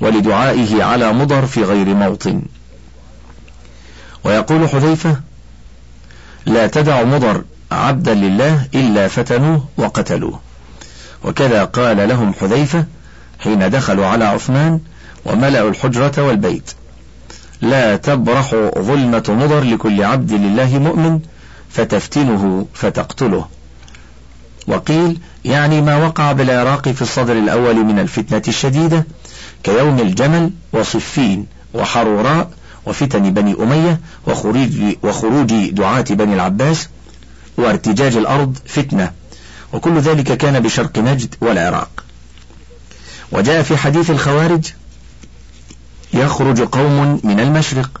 ولدعائه 0.00 0.82
على 0.82 1.12
مضر 1.12 1.46
في 1.46 1.64
غير 1.64 1.86
موطن. 1.86 2.42
ويقول 4.24 4.68
حذيفة 4.68 5.20
لا 6.46 6.66
تدع 6.66 7.02
مضر 7.02 7.44
عبدا 7.72 8.14
لله 8.14 8.66
إلا 8.74 9.08
فتنوه 9.08 9.64
وقتلوه. 9.76 10.40
وكذا 11.24 11.64
قال 11.64 12.08
لهم 12.08 12.34
حذيفة 12.40 12.86
حين 13.38 13.70
دخلوا 13.70 14.06
على 14.06 14.24
عثمان 14.24 14.80
وملأوا 15.24 15.70
الحجرة 15.70 16.22
والبيت. 16.22 16.70
لا 17.62 17.96
تبرح 17.96 18.54
ظلمة 18.78 19.24
مضر 19.28 19.60
لكل 19.60 20.02
عبد 20.02 20.32
لله 20.32 20.78
مؤمن 20.78 21.20
فتفتنه 21.70 22.66
فتقتله. 22.74 23.46
وقيل 24.66 25.18
يعني 25.44 25.80
ما 25.80 26.06
وقع 26.06 26.32
بالعراق 26.32 26.88
في 26.88 27.02
الصدر 27.02 27.32
الأول 27.32 27.84
من 27.84 27.98
الفتنة 27.98 28.42
الشديدة 28.48 29.06
كيوم 29.62 30.00
الجمل 30.00 30.50
وصفين 30.72 31.46
وحروراء 31.74 32.50
وفتن 32.86 33.34
بني 33.34 33.54
أمية 33.62 34.00
وخروج, 34.26 34.70
وخروج 35.02 35.70
دعاة 35.70 36.04
بني 36.10 36.34
العباس 36.34 36.88
وارتجاج 37.56 38.16
الأرض 38.16 38.58
فتنة. 38.66 39.10
وكل 39.72 39.98
ذلك 39.98 40.36
كان 40.36 40.60
بشرق 40.60 40.98
نجد 40.98 41.34
والعراق. 41.40 42.04
وجاء 43.32 43.62
في 43.62 43.76
حديث 43.76 44.10
الخوارج 44.10 44.72
يخرج 46.14 46.60
قوم 46.60 47.20
من 47.24 47.40
المشرق 47.40 48.00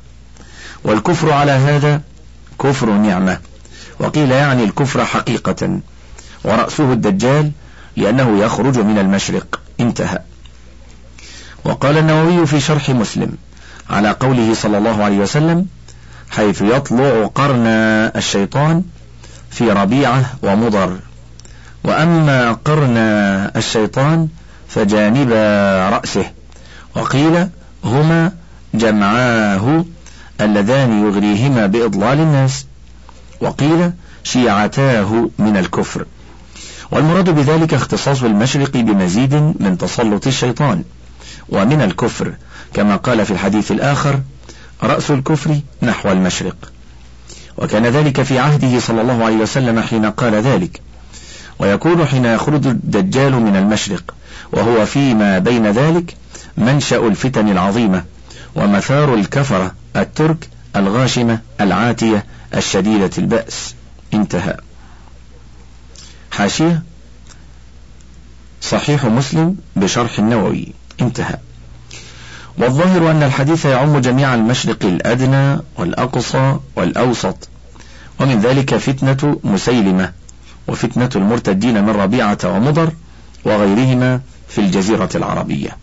والكفر 0.84 1.32
على 1.32 1.52
هذا 1.52 2.00
كفر 2.60 2.90
نعمة. 2.90 3.38
وقيل 4.00 4.30
يعني 4.30 4.64
الكفر 4.64 5.04
حقيقة 5.04 5.80
ورأسه 6.44 6.92
الدجال 6.92 7.50
لأنه 7.96 8.38
يخرج 8.38 8.78
من 8.78 8.98
المشرق. 8.98 9.60
انتهى. 9.80 10.18
وقال 11.64 11.98
النووي 11.98 12.46
في 12.46 12.60
شرح 12.60 12.90
مسلم 12.90 13.36
على 13.90 14.10
قوله 14.10 14.54
صلى 14.54 14.78
الله 14.78 15.04
عليه 15.04 15.18
وسلم 15.18 15.66
حيث 16.30 16.62
يطلع 16.62 17.26
قرن 17.34 17.66
الشيطان 18.16 18.82
في 19.50 19.70
ربيعة 19.70 20.24
ومضر 20.42 20.98
وأما 21.84 22.52
قرن 22.52 22.96
الشيطان 23.56 24.28
فجانب 24.74 25.30
رأسه. 25.92 26.30
وقيل 26.96 27.48
هما 27.84 28.32
جمعاه 28.74 29.84
اللذان 30.40 31.06
يغريهما 31.06 31.66
بإضلال 31.66 32.20
الناس. 32.20 32.66
وقيل 33.40 33.92
شيعتاه 34.24 35.28
من 35.38 35.56
الكفر. 35.56 36.04
والمراد 36.90 37.30
بذلك 37.30 37.74
اختصاص 37.74 38.22
المشرق 38.22 38.70
بمزيد 38.76 39.34
من 39.34 39.78
تسلط 39.78 40.26
الشيطان. 40.26 40.84
ومن 41.48 41.82
الكفر 41.82 42.34
كما 42.74 42.96
قال 42.96 43.26
في 43.26 43.30
الحديث 43.30 43.72
الآخر 43.72 44.20
رأس 44.82 45.10
الكفر 45.10 45.60
نحو 45.82 46.12
المشرق. 46.12 46.56
وكان 47.58 47.86
ذلك 47.86 48.22
في 48.22 48.38
عهده 48.38 48.80
صلى 48.80 49.00
الله 49.00 49.24
عليه 49.24 49.36
وسلم 49.36 49.80
حين 49.80 50.06
قال 50.06 50.34
ذلك. 50.34 50.80
ويكون 51.58 52.06
حين 52.06 52.24
يخرج 52.24 52.66
الدجال 52.66 53.32
من 53.32 53.56
المشرق. 53.56 54.14
وهو 54.52 54.86
فيما 54.86 55.38
بين 55.38 55.66
ذلك 55.66 56.16
منشأ 56.56 57.06
الفتن 57.06 57.48
العظيمة 57.48 58.04
ومثار 58.54 59.14
الكفرة 59.14 59.74
الترك 59.96 60.48
الغاشمة 60.76 61.40
العاتية 61.60 62.26
الشديدة 62.54 63.10
البأس. 63.18 63.74
انتهى. 64.14 64.56
حاشية. 66.30 66.82
صحيح 68.60 69.04
مسلم 69.04 69.56
بشرح 69.76 70.18
النووي. 70.18 70.72
انتهى. 71.00 71.38
والظاهر 72.58 73.10
أن 73.10 73.22
الحديث 73.22 73.64
يعم 73.64 73.98
جميع 73.98 74.34
المشرق 74.34 74.84
الأدنى 74.84 75.60
والأقصى 75.78 76.56
والأوسط 76.76 77.48
ومن 78.20 78.40
ذلك 78.40 78.76
فتنة 78.76 79.40
مسيلمة 79.44 80.12
وفتنة 80.68 81.10
المرتدين 81.16 81.84
من 81.84 81.90
ربيعة 81.90 82.38
ومضر 82.44 82.92
وغيرهما 83.44 84.20
في 84.54 84.60
الجزيرة 84.60 85.08
العربية. 85.14 85.76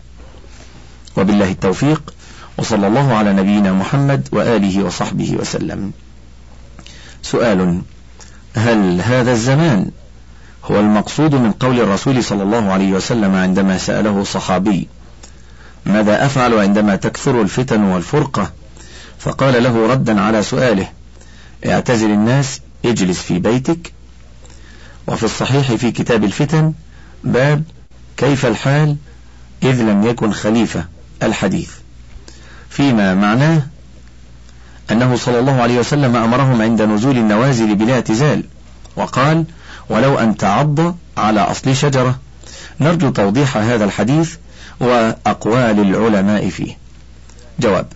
وبالله 1.16 1.50
التوفيق 1.50 2.14
وصلى 2.58 2.86
الله 2.86 3.14
على 3.14 3.32
نبينا 3.32 3.72
محمد 3.72 4.28
وآله 4.32 4.84
وصحبه 4.84 5.36
وسلم. 5.40 5.92
سؤال 7.22 7.82
هل 8.56 9.00
هذا 9.00 9.32
الزمان 9.32 9.90
هو 10.64 10.80
المقصود 10.80 11.34
من 11.34 11.52
قول 11.52 11.80
الرسول 11.80 12.24
صلى 12.24 12.42
الله 12.42 12.72
عليه 12.72 12.92
وسلم 12.92 13.34
عندما 13.34 13.78
سأله 13.78 14.24
صحابي 14.24 14.88
ماذا 15.86 16.26
أفعل 16.26 16.54
عندما 16.54 16.96
تكثر 16.96 17.42
الفتن 17.42 17.82
والفرقة؟ 17.82 18.50
فقال 19.18 19.62
له 19.62 19.86
ردا 19.86 20.20
على 20.20 20.42
سؤاله 20.42 20.88
اعتزل 21.66 22.10
الناس 22.10 22.60
اجلس 22.84 23.20
في 23.20 23.38
بيتك. 23.38 23.92
وفي 25.06 25.22
الصحيح 25.22 25.72
في 25.74 25.90
كتاب 25.90 26.24
الفتن 26.24 26.72
باب 27.24 27.62
كيف 28.20 28.46
الحال 28.46 28.96
إذ 29.62 29.82
لم 29.82 30.06
يكن 30.06 30.32
خليفة 30.32 30.84
الحديث. 31.22 31.70
فيما 32.70 33.14
معناه 33.14 33.62
أنه 34.90 35.16
صلى 35.16 35.38
الله 35.38 35.62
عليه 35.62 35.78
وسلم 35.78 36.16
أمرهم 36.16 36.62
عند 36.62 36.82
نزول 36.82 37.16
النوازل 37.16 37.74
بلا 37.74 37.94
اعتزال 37.94 38.44
وقال 38.96 39.44
ولو 39.88 40.18
أن 40.18 40.36
تعض 40.36 40.96
على 41.16 41.40
أصل 41.40 41.76
شجرة. 41.76 42.18
نرجو 42.80 43.10
توضيح 43.10 43.56
هذا 43.56 43.84
الحديث 43.84 44.34
وأقوال 44.80 45.80
العلماء 45.80 46.48
فيه. 46.48 46.76
جواب 47.60 47.86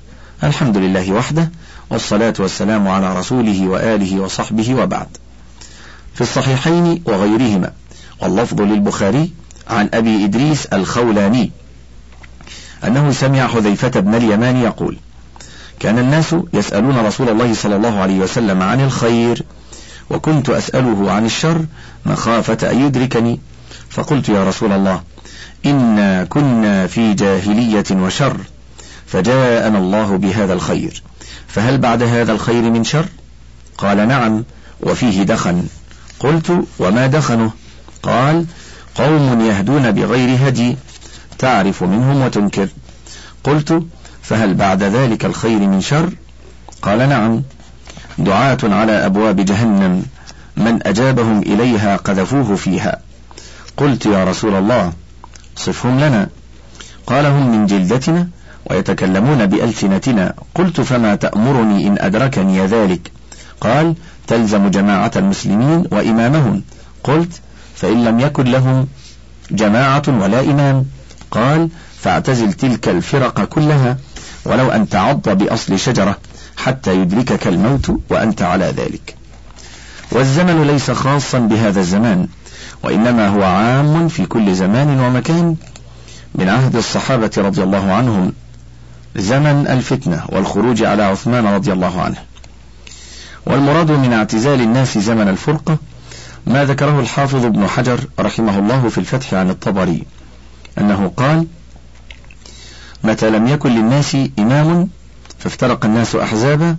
الحمد 0.45 0.76
لله 0.76 1.12
وحده 1.12 1.50
والصلاة 1.90 2.35
والسلام 2.38 2.88
على 2.88 3.19
رسوله 3.19 3.69
وآله 3.69 4.21
وصحبه 4.21 4.75
وبعد. 4.75 5.09
في 6.14 6.21
الصحيحين 6.21 7.02
وغيرهما 7.04 7.73
واللفظ 8.21 8.61
للبخاري 8.61 9.31
عن 9.68 9.88
أبي 9.94 10.25
إدريس 10.25 10.66
الخولاني 10.66 11.50
أنه 12.85 13.12
سمع 13.12 13.47
حذيفة 13.47 14.00
بن 14.00 14.14
اليمان 14.14 14.56
يقول 14.56 14.99
كان 15.80 15.99
الناس 15.99 16.35
يسألون 16.52 16.99
رسول 17.06 17.28
الله 17.28 17.54
صلى 17.54 17.76
الله 17.76 18.00
عليه 18.00 18.18
وسلم 18.18 18.62
عن 18.62 18.80
الخير 18.80 19.42
وكنت 20.11 20.50
أسأله 20.50 21.12
عن 21.12 21.26
الشر 21.26 21.64
مخافة 22.06 22.71
أن 22.71 22.87
يدركني. 22.87 23.40
فقلت 23.90 24.28
يا 24.28 24.44
رسول 24.44 24.73
الله 24.73 25.02
إنا 25.66 26.25
كنا 26.25 26.87
في 26.87 27.14
جاهلية 27.14 27.85
وشر 27.90 28.37
فجاءنا 29.06 29.78
الله 29.78 30.16
بهذا 30.16 30.52
الخير. 30.52 31.02
فهل 31.49 31.78
بعد 31.78 32.02
هذا 32.02 32.33
الخير 32.33 32.62
من 32.62 32.85
شر؟ 32.85 33.06
قال 33.78 34.09
نعم 34.09 34.44
وفيه 34.80 35.23
دخن. 35.23 35.66
قلت 36.21 36.64
وما 36.78 37.06
دخنه؟ 37.06 37.50
قال 38.02 38.47
قوم 38.94 39.40
يهدون 39.40 39.90
بغير 39.90 40.48
هدي 40.48 40.76
تعرف 41.38 41.82
منهم 41.82 42.22
وتنكر. 42.22 42.68
قلت 43.44 43.82
فهل 44.22 44.54
بعد 44.54 44.82
ذلك 44.82 45.24
الخير 45.24 45.58
من 45.58 45.80
شر؟ 45.80 46.10
قال 46.82 47.08
نعم. 47.08 47.42
دعاة 48.18 48.58
على 48.62 49.06
أبواب 49.06 49.40
جهنم. 49.40 50.02
من 50.56 50.86
أجابهم 50.86 51.42
إليها 51.42 51.96
قذفوه 51.96 52.56
فيها. 52.56 52.98
قلت 53.76 54.06
يا 54.06 54.24
رسول 54.24 54.54
الله 54.54 54.92
صفهم 55.56 56.00
لنا. 56.00 56.28
قال 57.06 57.26
هم 57.26 57.50
من 57.50 57.66
جلدتنا 57.66 58.28
ويتكلمون 58.70 59.46
بألسنتنا. 59.46 60.34
قلت 60.54 60.80
فما 60.80 61.14
تأمرني 61.14 61.86
إن 61.88 61.96
أدركني 61.98 62.66
ذلك؟ 62.66 63.10
قال 63.60 63.94
تلزم 64.26 64.68
جماعة 64.68 65.12
المسلمين 65.16 65.84
وإمامهم. 65.90 66.62
قلت 67.04 67.40
فإن 67.76 68.04
لم 68.04 68.21
يكن 68.21 68.45
لهم 68.45 68.88
جماعة 69.50 70.02
ولا 70.09 70.40
إمام 70.40 70.85
قال 71.31 71.69
فاعتزل 72.00 72.52
تلك 72.52 72.88
الفرق 72.88 73.45
كلها 73.45 73.97
ولو 74.45 74.71
أن 74.71 74.88
تعض 74.88 75.28
بأصل 75.28 75.78
شجرة 75.78 76.19
حتى 76.57 76.95
يدركك 76.95 77.47
الموت 77.47 78.00
وأنت 78.11 78.43
على 78.43 78.64
ذلك. 78.64 79.16
والزمن 80.12 80.62
ليس 80.66 80.90
خاصا 80.90 81.38
بهذا 81.38 81.81
الزمان 81.81 82.28
وإنما 82.83 83.28
هو 83.28 83.43
عام 83.43 84.09
في 84.09 84.26
كل 84.26 84.54
زمان 84.54 85.00
ومكان. 85.00 85.57
من 86.35 86.49
عهد 86.49 86.76
الصحابة 86.76 87.31
رضي 87.37 87.62
الله 87.62 87.93
عنهم 87.93 88.33
زمن 89.16 89.66
الفتنة 89.66 90.23
والخروج 90.28 90.83
على 90.83 91.02
عثمان 91.02 91.47
رضي 91.47 91.73
الله 91.73 92.02
عنه. 92.02 92.16
والمراد 93.47 93.90
من 93.90 94.12
اعتزال 94.12 94.61
الناس 94.61 94.99
زمن 94.99 95.28
الفرقة 95.28 95.78
ما 96.46 96.64
ذكره 96.64 97.00
الحافظ 97.00 97.44
ابن 97.44 97.66
حجر 97.66 98.00
رحمه 98.20 98.58
الله 98.58 98.88
في 98.88 98.98
الفتح 98.98 99.34
عن 99.34 99.50
الطبري 99.50 100.02
أنه 100.78 101.12
قال 101.16 101.46
متى 103.04 103.30
لم 103.30 103.46
يكن 103.46 103.70
للناس 103.70 104.16
إمام 104.38 104.88
فافترق 105.38 105.84
الناس 105.84 106.14
أحزابا 106.16 106.76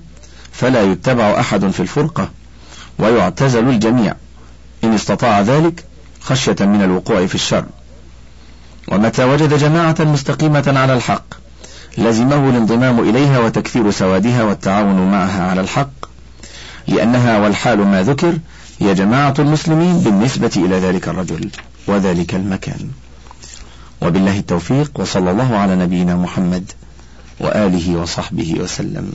فلا 0.51 0.84
يتبع 0.84 1.39
أحد 1.39 1.69
في 1.69 1.79
الفرقة 1.79 2.29
ويعتزل 3.00 3.69
الجميع 3.69 4.13
إن 4.84 4.93
استطاع 4.93 5.41
ذلك 5.41 5.84
خشية 6.22 6.55
من 6.60 6.81
الوقوع 6.81 7.25
في 7.25 7.36
الشر. 7.36 7.65
ومتى 8.88 9.24
وجد 9.24 9.53
جماعة 9.53 9.95
مستقيمة 10.00 10.74
على 10.77 10.93
الحق 10.93 11.25
لزمه 11.98 12.50
الانضمام 12.50 13.00
إليها 13.00 13.39
وتكثير 13.39 13.91
سوادها 13.91 14.43
والتعاون 14.43 15.12
معها 15.12 15.50
على 15.50 15.62
الحق 15.62 15.89
لأنها 16.88 17.39
والحال 17.39 17.79
ما 17.79 18.03
ذكر 18.03 18.34
هي 18.79 18.94
جماعة 18.94 19.34
المسلمين 19.39 20.00
بالنسبة 20.00 20.51
إلى 20.58 20.79
ذلك 20.79 21.08
الرجل 21.08 21.50
وذلك 21.88 22.36
المكان. 22.36 22.89
وبالله 24.01 24.39
التوفيق 24.39 24.91
وصلى 24.96 25.32
الله 25.32 25.58
على 25.58 25.75
نبينا 25.75 26.15
محمد 26.15 26.72
وآله 27.39 27.96
وصحبه 27.96 28.55
وسلم. 28.60 29.13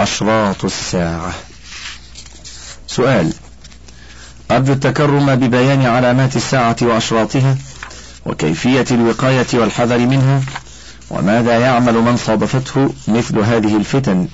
أشراط 0.00 0.64
الساعة. 0.64 1.34
سؤال. 2.86 3.32
أرجو 4.50 4.72
التكرم 4.72 5.34
ببيان 5.34 5.86
علامات 5.86 6.36
الساعة 6.36 6.76
وأشراطها 6.82 7.56
وكيفية 8.26 8.84
الوقاية 8.90 9.46
والحذر 9.54 9.98
منها 9.98 10.42
وماذا 11.10 11.58
يعمل 11.58 11.94
من 11.94 12.16
صادفته 12.16 12.90
مثل 13.08 13.38
هذه 13.38 13.76
الفتن. 13.76 14.28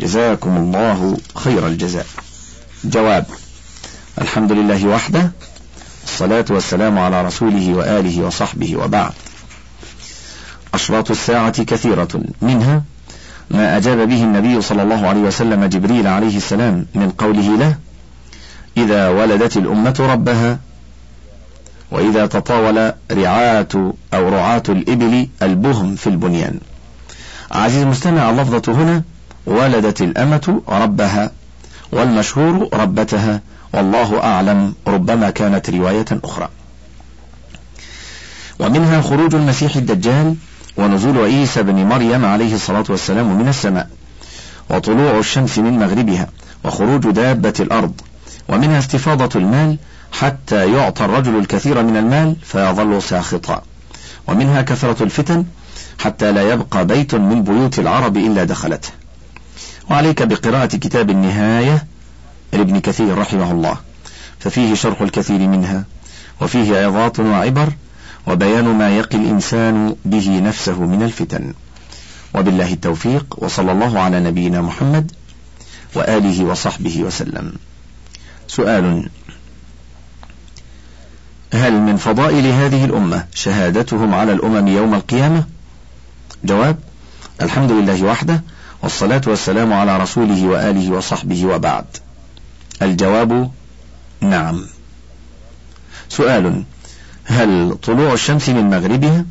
جزاكم 0.00 0.56
الله 0.56 1.16
خير 1.36 1.66
الجزاء. 1.66 2.06
جواب. 2.84 3.24
الحمد 4.20 4.52
لله 4.52 4.86
وحده 4.86 5.32
الصلاة 6.04 6.44
والسلام 6.50 6.98
على 6.98 7.22
رسوله 7.22 7.74
وآله 7.74 8.24
وصحبه 8.24 8.76
وبعد. 8.76 9.12
أشراط 10.74 11.10
الساعة 11.10 11.62
كثيرة. 11.62 12.22
منها 12.42 12.82
ما 13.50 13.76
أجاب 13.76 14.08
به 14.08 14.22
النبي 14.22 14.60
صلى 14.62 14.82
الله 14.82 15.08
عليه 15.08 15.20
وسلم 15.20 15.64
جبريل 15.64 16.06
عليه 16.06 16.36
السلام 16.36 16.86
من 16.94 17.10
قوله 17.10 17.56
له 17.56 17.76
إذا 18.76 19.08
ولدت 19.08 19.56
الأمة 19.56 19.96
ربها 20.00 20.58
وإذا 21.90 22.26
تطاول 22.26 22.92
رعاة 23.12 23.94
أو 24.14 24.28
رعاة 24.28 24.62
الإبل 24.68 25.28
البهم 25.42 25.96
في 25.96 26.06
البنيان. 26.06 26.60
عزيز 27.50 27.82
المستمع 27.82 28.30
اللفظة 28.30 28.72
هنا 28.72 29.02
ولدت 29.46 30.02
الأمة 30.02 30.62
ربها. 30.68 31.30
والمشهور 31.92 32.68
ربتها. 32.72 33.40
والله 33.72 34.22
أعلم 34.22 34.74
ربما 34.86 35.30
كانت 35.30 35.70
رواية 35.70 36.06
أخرى. 36.24 36.48
ومنها 38.58 39.00
خروج 39.00 39.34
المسيح 39.34 39.76
الدجال 39.76 40.34
ونزول 40.76 41.18
عيسى 41.18 41.62
بن 41.62 41.74
مريم 41.74 42.24
عليه 42.24 42.54
الصلاة 42.54 42.84
والسلام 42.88 43.38
من 43.38 43.48
السماء 43.48 43.88
وطلوع 44.70 45.18
الشمس 45.18 45.58
من 45.58 45.78
مغربها 45.78 46.28
وخروج 46.64 47.10
دابة 47.10 47.54
الأرض. 47.60 47.92
ومنها 48.48 48.78
استفاضة 48.78 49.40
المال 49.40 49.78
حتى 50.12 50.72
يعطى 50.72 51.04
الرجل 51.04 51.38
الكثير 51.38 51.82
من 51.82 51.96
المال 51.96 52.36
فيظل 52.42 53.02
ساخطا. 53.02 53.62
ومنها 54.28 54.62
كثرة 54.62 55.02
الفتن 55.02 55.44
حتى 55.98 56.32
لا 56.32 56.52
يبقى 56.52 56.86
بيت 56.86 57.14
من 57.14 57.42
بيوت 57.42 57.78
العرب 57.78 58.16
إلا 58.16 58.44
دخلته. 58.44 58.99
وعليك 59.90 60.22
بقراءة 60.22 60.66
كتاب 60.66 61.10
النهاية 61.10 61.86
لابن 62.52 62.80
كثير 62.80 63.18
رحمه 63.18 63.50
الله. 63.50 63.76
ففيه 64.38 64.74
شرح 64.74 65.00
الكثير 65.00 65.38
منها 65.38 65.84
وفيه 66.40 66.86
عظات 66.86 67.20
وعبر 67.20 67.72
وبيان 68.26 68.64
ما 68.64 68.96
يقي 68.96 69.18
الإنسان 69.18 69.96
به 70.04 70.40
نفسه 70.40 70.80
من 70.80 71.02
الفتن. 71.02 71.54
وبالله 72.34 72.72
التوفيق 72.72 73.36
وصلى 73.38 73.72
الله 73.72 74.00
على 74.00 74.20
نبينا 74.20 74.60
محمد 74.60 75.12
وآله 75.94 76.44
وصحبه 76.44 77.02
وسلم. 77.02 77.52
سؤال 78.48 79.08
هل 81.54 81.72
من 81.72 81.96
فضائل 81.96 82.46
هذه 82.46 82.84
الأمة 82.84 83.24
شهادتهم 83.34 84.14
على 84.14 84.32
الأمم 84.32 84.68
يوم 84.68 84.94
القيامة؟ 84.94 85.44
جواب 86.44 86.78
الحمد 87.42 87.72
لله 87.72 88.02
وحده 88.04 88.42
والصلاة 88.82 89.20
والسلام 89.26 89.72
على 89.72 89.98
رسوله 89.98 90.46
وآله 90.46 90.90
وصحبه 90.92 91.46
وبعد. 91.46 91.84
الجواب 92.82 93.50
نعم. 94.20 94.66
سؤال 96.08 96.64
هل 97.24 97.76
طلوع 97.82 98.12
الشمس 98.12 98.48
من 98.48 98.70
مغربها؟ 98.70 99.24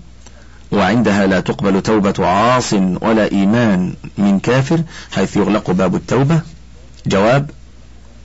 وعندها 0.71 1.27
لا 1.27 1.39
تقبل 1.39 1.81
توبة 1.81 2.27
عاص 2.27 2.73
ولا 2.73 3.31
إيمان 3.31 3.93
من 4.17 4.39
كافر 4.39 4.81
حيث 5.11 5.37
يغلق 5.37 5.71
باب 5.71 5.95
التوبة؟ 5.95 6.41
جواب 7.07 7.49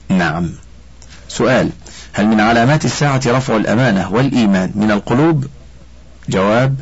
نعم. 0.09 0.51
سؤال 1.27 1.69
هل 2.13 2.27
من 2.27 2.39
علامات 2.39 2.85
الساعة 2.85 3.21
رفع 3.25 3.55
الأمانة 3.55 4.13
والإيمان 4.13 4.71
من 4.75 4.91
القلوب؟ 4.91 5.45
جواب 6.29 6.75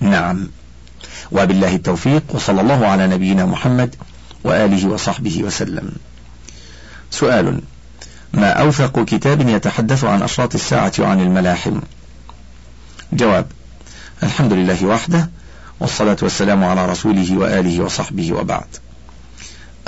نعم. 0.00 0.48
وبالله 1.32 1.74
التوفيق 1.74 2.22
وصلى 2.28 2.60
الله 2.60 2.86
على 2.86 3.06
نبينا 3.06 3.46
محمد 3.46 3.94
وآله 4.44 4.88
وصحبه 4.88 5.42
وسلم. 5.42 5.92
سؤال 7.10 7.60
ما 8.32 8.50
أوثق 8.50 9.04
كتاب 9.04 9.48
يتحدث 9.48 10.04
عن 10.04 10.22
أشراط 10.22 10.54
الساعة 10.54 10.92
وعن 10.98 11.20
الملاحم؟ 11.20 11.80
جواب 13.12 13.46
الحمد 14.22 14.52
لله 14.52 14.84
وحده 14.86 15.30
والصلاة 15.80 16.16
والسلام 16.22 16.64
على 16.64 16.86
رسوله 16.86 17.38
وآله 17.38 17.84
وصحبه 17.84 18.32
وبعد. 18.32 18.66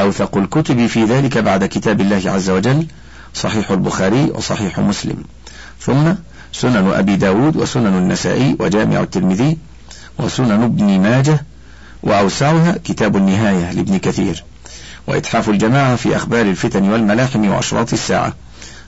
أوثق 0.00 0.36
الكتب 0.36 0.86
في 0.86 1.04
ذلك 1.04 1.38
بعد 1.38 1.64
كتاب 1.64 2.00
الله 2.00 2.22
عز 2.30 2.50
وجل 2.50 2.86
صحيح 3.34 3.70
البخاري 3.70 4.24
وصحيح 4.34 4.78
مسلم. 4.78 5.24
ثم 5.80 6.12
سنن 6.52 6.92
أبي 6.94 7.16
داود 7.16 7.56
وسنن 7.56 7.98
النسائي 7.98 8.56
وجامع 8.60 9.00
الترمذي 9.00 9.58
وسنن 10.18 10.62
ابن 10.62 11.00
ماجه 11.00 11.44
وأوسعها 12.02 12.78
كتاب 12.84 13.16
النهاية 13.16 13.72
لابن 13.72 13.98
كثير. 13.98 14.44
وإتحاف 15.06 15.48
الجماعة 15.48 15.96
في 15.96 16.16
أخبار 16.16 16.46
الفتن 16.46 16.88
والملاحم 16.88 17.48
وأشراط 17.48 17.92
الساعة 17.92 18.34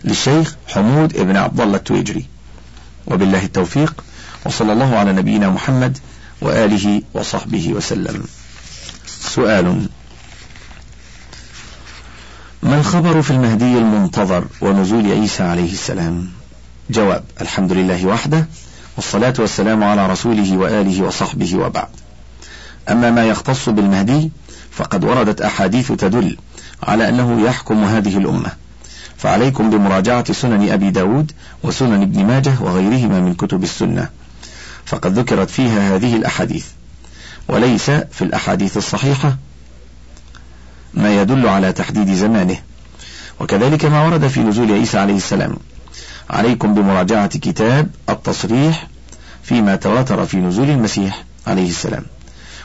للشيخ 0.05 0.57
حمود 0.69 1.17
ابن 1.17 1.37
عبد 1.37 1.61
الله 1.61 1.77
التويجري. 1.77 2.25
وبالله 3.07 3.45
التوفيق 3.45 4.05
وصلى 4.47 4.73
الله 4.73 4.97
على 4.97 5.13
نبينا 5.13 5.51
محمد 5.51 5.99
وآله 6.41 7.03
وصحبه 7.15 7.73
وسلم. 7.73 8.25
سؤال 9.07 9.89
ما 12.63 12.79
الخبر 12.79 13.23
في 13.23 13.31
المهدي 13.31 13.79
المنتظر 13.79 14.45
ونزول 14.61 15.11
عيسى 15.13 15.43
عليه 15.43 15.73
السلام؟ 15.73 16.29
جواب 16.91 17.25
الحمد 17.41 17.73
لله 17.73 18.07
وحده 18.07 18.47
والصلاة 18.97 19.35
والسلام 19.39 19.85
على 19.85 20.07
رسوله 20.07 20.57
وآله 20.57 21.03
وصحبه 21.03 21.57
وبعد. 21.57 21.89
أما 22.89 23.11
ما 23.11 23.25
يختص 23.25 23.69
بالمهدي 23.69 24.31
فقد 24.71 25.05
وردت 25.05 25.41
أحاديث 25.41 25.93
تدل 25.93 26.37
على 26.83 27.09
أنه 27.09 27.47
يحكم 27.47 27.85
هذه 27.85 28.19
الأمة. 28.19 28.51
فعليكم 29.17 29.71
بمراجعة 29.71 30.33
سنن 30.33 30.69
أبي 30.71 30.91
داود 30.91 31.33
وسنن 31.63 32.03
ابن 32.03 32.27
ماجه 32.27 32.55
وغيرهما 32.61 33.21
من 33.21 33.35
كتب 33.35 33.63
السنة. 33.63 34.09
فقد 34.85 35.19
ذكرت 35.19 35.51
فيها 35.51 35.97
هذه 35.97 36.17
الأحاديث. 36.17 36.67
وليس 37.49 37.91
في 37.91 38.23
الأحاديث 38.23 38.77
الصحيحة 38.77 39.37
ما 40.95 41.21
يدل 41.21 41.49
على 41.49 41.73
تحديد 41.73 42.15
زمانه. 42.15 42.57
وكذلك 43.41 43.85
ما 43.85 44.05
ورد 44.05 44.27
في 44.27 44.41
نزول 44.41 44.73
عيسى 44.73 44.99
عليه 44.99 45.17
السلام. 45.17 45.57
عليكم 46.31 46.75
بمراجعة 46.75 47.27
كتاب 47.39 47.91
التصريح 48.09 48.89
فيما 49.43 49.77
تواتر 49.77 50.27
في 50.27 50.37
نزول 50.37 50.71
المسيح 50.71 51.25
عليه 51.47 51.69
السلام. 51.69 52.05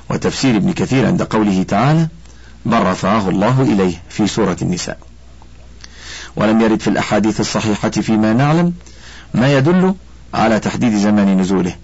وتفسير 0.09 0.55
ابن 0.57 0.73
كثير 0.73 1.05
عند 1.05 1.23
قوله 1.23 1.63
تعالى 1.63 2.07
بل 2.65 2.81
رفعه 2.81 3.29
الله 3.29 3.61
إليه 3.61 4.01
في 4.09 4.27
سورة 4.27 4.57
النساء. 4.61 4.97
ولم 6.35 6.61
يرد 6.61 6.81
في 6.81 6.87
الأحاديث 6.87 7.39
الصحيحة 7.39 7.89
فيما 7.89 8.33
نعلم 8.33 8.73
ما 9.33 9.57
يدل 9.57 9.95
على 10.33 10.59
تحديد 10.59 10.95
زمان 10.95 11.37
نزوله 11.41 11.75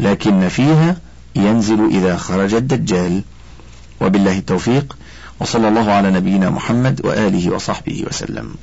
لكن 0.00 0.48
فيها 0.48 0.96
ينزل 1.36 1.88
إذا 1.90 2.16
خرج 2.16 2.54
الدجال. 2.54 3.22
وبالله 4.00 4.38
التوفيق 4.38 4.96
وصلى 5.40 5.68
الله 5.68 5.92
على 5.92 6.10
نبينا 6.10 6.50
محمد 6.50 7.00
وآله 7.06 7.50
وصحبه 7.50 8.04
وسلم. 8.06 8.54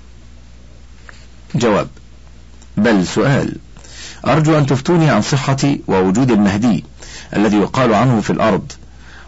جواب 1.56 1.88
بل 2.78 3.08
سؤال. 3.08 3.56
أرجو 4.28 4.58
أن 4.58 4.66
تفتوني 4.66 5.10
عن 5.10 5.22
صحة 5.22 5.58
ووجود 5.88 6.32
المهدي 6.32 6.86
الذي 7.36 7.58
يقال 7.58 7.94
عنه 7.94 8.22
في 8.22 8.30
الأرض 8.30 8.72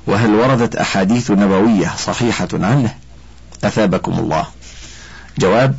وهل 0.07 0.35
وردت 0.35 0.75
أحاديث 0.75 1.31
نبوية 1.31 1.93
صحيحة 1.97 2.47
عنه؟ 2.53 2.95
أثابكم 3.63 4.19
الله. 4.19 4.45
جواب 5.39 5.75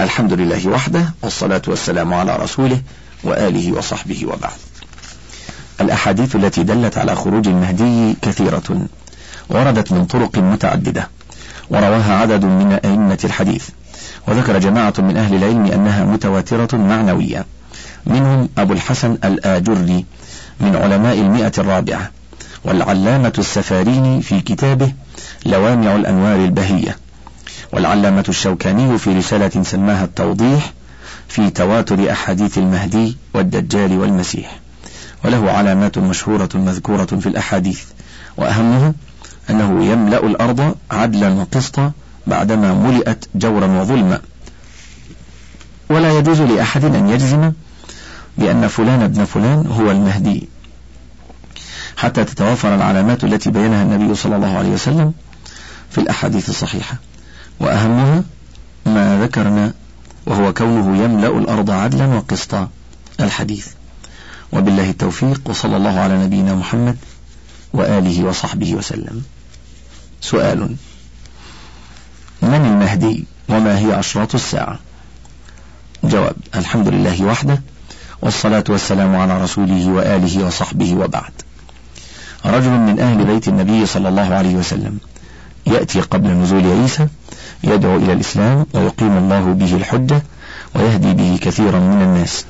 الحمد 0.00 0.32
لله 0.32 0.68
وحده 0.68 1.14
والصلاة 1.22 1.62
والسلام 1.66 2.14
على 2.14 2.36
رسوله 2.36 2.80
وآله 3.24 3.72
وصحبه 3.72 4.26
وبعد. 4.26 4.58
الأحاديث 5.80 6.36
التي 6.36 6.62
دلت 6.62 6.98
على 6.98 7.16
خروج 7.16 7.48
المهدي 7.48 8.16
كثيرة 8.22 8.86
وردت 9.48 9.92
من 9.92 10.06
طرق 10.06 10.38
متعددة 10.38 11.08
ورواها 11.70 12.14
عدد 12.14 12.44
من 12.44 12.78
أئمة 12.84 13.18
الحديث. 13.24 13.68
وذكر 14.28 14.58
جماعة 14.58 14.94
من 14.98 15.16
أهل 15.16 15.34
العلم 15.34 15.64
أنها 15.66 16.04
متواترة 16.04 16.76
معنوية. 16.76 17.46
منهم 18.06 18.48
أبو 18.58 18.72
الحسن 18.72 19.18
الآجري 19.24 20.04
من 20.60 20.76
علماء 20.76 21.18
المئة 21.20 21.52
الرابعة 21.58 22.10
والعلامة 22.64 23.32
السفاريني 23.38 24.22
في 24.22 24.40
كتابه 24.40 24.92
لوامع 25.46 25.94
الأنوار 25.96 26.36
البهية 26.36 26.96
والعلامة 27.72 28.24
الشوكاني 28.28 28.98
في 28.98 29.18
رسالة 29.18 29.62
سماها 29.62 30.04
التوضيح 30.04 30.72
في 31.28 31.50
تواتر 31.50 32.12
أحاديث 32.12 32.58
المهدي 32.58 33.16
والدجال 33.34 33.98
والمسيح. 33.98 34.58
وله 35.24 35.50
علامات 35.50 35.98
مشهورة 35.98 36.48
مذكورة 36.54 37.04
في 37.04 37.26
الأحاديث 37.26 37.82
وأهمها 38.36 38.94
أنه 39.50 39.84
يملأ 39.84 40.26
الأرض 40.26 40.74
عدلا 40.90 41.28
وقسطا 41.28 41.92
بعدما 42.26 42.74
ملئت 42.74 43.24
جورا 43.34 43.66
وظلما. 43.66 44.20
ولا 45.90 46.18
يجوز 46.18 46.40
لأحد 46.40 46.84
أن 46.84 47.08
يجزم 47.08 47.52
بأن 48.38 48.68
فلان 48.68 49.02
ابن 49.02 49.24
فلان 49.24 49.66
هو 49.66 49.90
المهدي. 49.90 50.48
حتى 51.96 52.24
تتوافر 52.24 52.74
العلامات 52.74 53.24
التي 53.24 53.50
بينها 53.50 53.82
النبي 53.82 54.14
صلى 54.14 54.36
الله 54.36 54.58
عليه 54.58 54.68
وسلم 54.68 55.12
في 55.90 55.98
الأحاديث 55.98 56.48
الصحيحة. 56.48 56.96
وأهمها 57.60 58.24
ما 58.86 59.22
ذكرنا 59.22 59.72
وهو 60.26 60.52
كونه 60.52 61.04
يملأ 61.04 61.38
الأرض 61.38 61.70
عدلا 61.70 62.06
وقسطا 62.06 62.68
الحديث. 63.20 63.66
وبالله 64.52 64.90
التوفيق 64.90 65.40
وصلى 65.44 65.76
الله 65.76 66.00
على 66.00 66.24
نبينا 66.24 66.54
محمد 66.54 66.96
وآله 67.72 68.24
وصحبه 68.24 68.74
وسلم. 68.74 69.22
سؤال. 70.20 70.76
المهدي 72.90 73.24
وما 73.48 73.78
هي 73.78 73.98
أشراط 73.98 74.34
الساعة؟ 74.34 74.78
جواب 76.04 76.36
الحمد 76.54 76.88
لله 76.88 77.24
وحده 77.24 77.62
والصلاة 78.22 78.64
والسلام 78.68 79.16
على 79.16 79.42
رسوله 79.42 79.88
وآله 79.88 80.46
وصحبه 80.46 80.94
وبعد. 80.94 81.32
رجل 82.46 82.70
من 82.70 83.00
أهل 83.00 83.24
بيت 83.24 83.48
النبي 83.48 83.86
صلى 83.86 84.08
الله 84.08 84.34
عليه 84.34 84.54
وسلم 84.54 84.98
يأتي 85.66 86.00
قبل 86.00 86.30
نزول 86.30 86.66
عيسى 86.66 87.06
يدعو 87.64 87.96
إلى 87.96 88.12
الإسلام 88.12 88.66
ويقيم 88.74 89.16
الله 89.18 89.52
به 89.52 89.74
الحجة 89.76 90.22
ويهدي 90.74 91.12
به 91.12 91.38
كثيرا 91.42 91.78
من 91.78 92.02
الناس. 92.02 92.44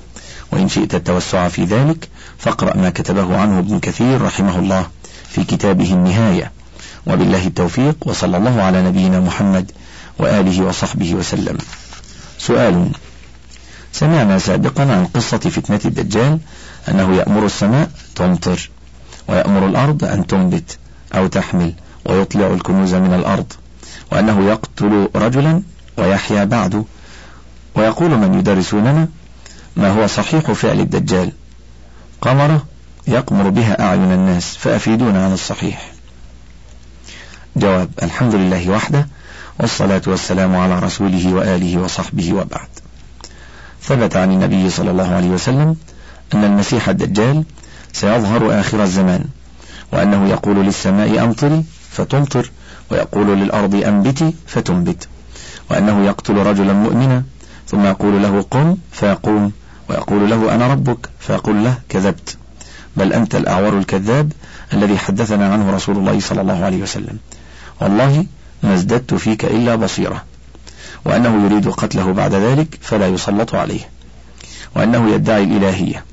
وإن 0.53 0.69
شئت 0.69 0.95
التوسع 0.95 1.49
في 1.49 1.65
ذلك 1.65 2.09
فاقرأ 2.39 2.77
ما 2.77 2.91
كتبه 2.91 3.37
عنه 3.37 3.59
ابن 3.59 3.79
كثير 3.79 4.23
رحمه 4.23 4.59
الله 4.59 4.87
في 5.29 5.45
كتابه 5.45 5.93
النهاية. 5.93 6.53
وبالله 7.07 7.47
التوفيق 7.47 7.97
وصلى 8.07 8.37
الله 8.37 8.63
على 8.63 8.83
نبينا 8.83 9.21
محمد 9.21 9.71
وآله 10.19 10.65
وصحبه 10.65 11.15
وسلم. 11.15 11.59
سؤال. 12.39 12.91
سمعنا 13.93 14.39
سابقا 14.39 14.83
عن 14.83 15.07
قصة 15.07 15.39
فتنة 15.39 15.81
الدجال 15.85 16.39
أنه 16.89 17.17
يأمر 17.17 17.47
السماء 17.47 17.91
تمطر 18.15 18.71
ويأمر 19.29 19.67
الأرض 19.67 20.05
أن 20.05 20.27
تنبت 20.27 20.79
أو 21.15 21.27
تحمل 21.27 21.75
ويطلع 22.05 22.47
الكنوز 22.47 22.95
من 22.95 23.15
الأرض 23.15 23.53
وأنه 24.13 24.49
يقتل 24.49 25.09
رجلا 25.15 25.63
ويحيا 25.97 26.45
بعده 26.45 26.85
ويقول 27.75 28.11
من 28.11 28.39
يدرسوننا 28.39 29.09
ما 29.77 29.91
هو 29.91 30.07
صحيح 30.07 30.53
فعل 30.53 30.81
الدجال. 30.81 31.33
قمرة 32.21 32.67
يقمر 33.07 33.49
بها 33.49 33.83
أعين 33.83 34.13
الناس 34.13 34.57
فأفيدونا 34.57 35.25
عن 35.25 35.33
الصحيح. 35.33 35.93
جواب. 37.57 37.91
الحمد 38.03 38.35
لله 38.35 38.71
وحده 38.71 39.09
والصلاة 39.61 40.03
والسلام 40.07 40.57
على 40.57 40.79
رسوله 40.79 41.35
وآله 41.35 41.79
وصحبه 41.83 42.33
وبعد. 42.33 42.69
ثبت 43.83 44.17
عن 44.17 44.33
النبي 44.33 44.71
صلى 44.71 44.91
الله 44.91 45.15
عليه 45.15 45.29
وسلم 45.29 45.77
أن 46.35 46.45
المسيح 46.45 46.89
الدجال 46.89 47.45
سيظهر 47.93 48.61
آخر 48.61 48.83
الزمان 48.83 49.25
وأنه 49.93 50.29
يقول 50.29 50.57
للسماء 50.57 51.25
أمطري 51.25 51.65
فتمطر 51.91 52.51
ويقول 52.91 53.27
للأرض 53.27 53.75
أنبتي 53.75 54.35
فتنبت 54.47 55.09
وأنه 55.71 56.07
يقتل 56.07 56.35
رجلا 56.35 56.73
مؤمنا 56.73 57.23
ثم 57.69 57.85
يقول 57.85 58.23
له 58.23 58.45
قم 58.51 58.77
فيقوم 58.93 59.53
ويقول 59.89 60.31
له 60.31 60.55
أنا 60.55 60.67
ربك 60.67 61.09
فيقول 61.19 61.65
له 61.65 61.75
كذبت. 61.89 62.37
بل 62.97 63.13
أنت 63.13 63.35
الأعور 63.35 63.79
الكذاب 63.79 64.33
الذي 64.73 64.99
حدثنا 64.99 65.53
عنه 65.53 65.71
رسول 65.71 65.97
الله 65.97 66.21
صلى 66.21 66.41
الله 66.41 66.65
عليه 66.65 66.83
وسلم. 66.83 67.19
والله 67.81 68.27
ما 68.63 68.75
ازددت 68.75 69.15
فيك 69.15 69.45
إلا 69.45 69.75
بصيرة. 69.75 70.25
وأنه 71.05 71.45
يريد 71.45 71.69
قتله 71.69 72.13
بعد 72.13 72.35
ذلك 72.35 72.79
فلا 72.81 73.07
يسلط 73.07 73.55
عليه. 73.55 73.89
وأنه 74.77 75.15
يدعي 75.15 75.45
الإلهية. 75.45 76.05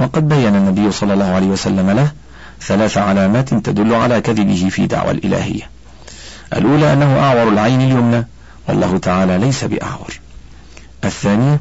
وقد 0.00 0.28
بين 0.28 0.56
النبي 0.56 0.92
صلى 0.92 1.14
الله 1.14 1.24
عليه 1.24 1.46
وسلم 1.46 1.90
له 1.90 2.12
ثلاث 2.60 2.98
علامات 2.98 3.54
تدل 3.54 3.94
على 3.94 4.20
كذبه 4.20 4.68
في 4.70 4.86
دعوى 4.86 5.10
الإلهية. 5.10 5.70
الأولى 6.56 6.92
أنه 6.92 7.18
أعور 7.18 7.48
العين 7.48 7.80
اليمنى 7.80 8.26
والله 8.68 8.98
تعالى 8.98 9.38
ليس 9.38 9.64
بأعور. 9.64 10.20
الثانية 11.04 11.60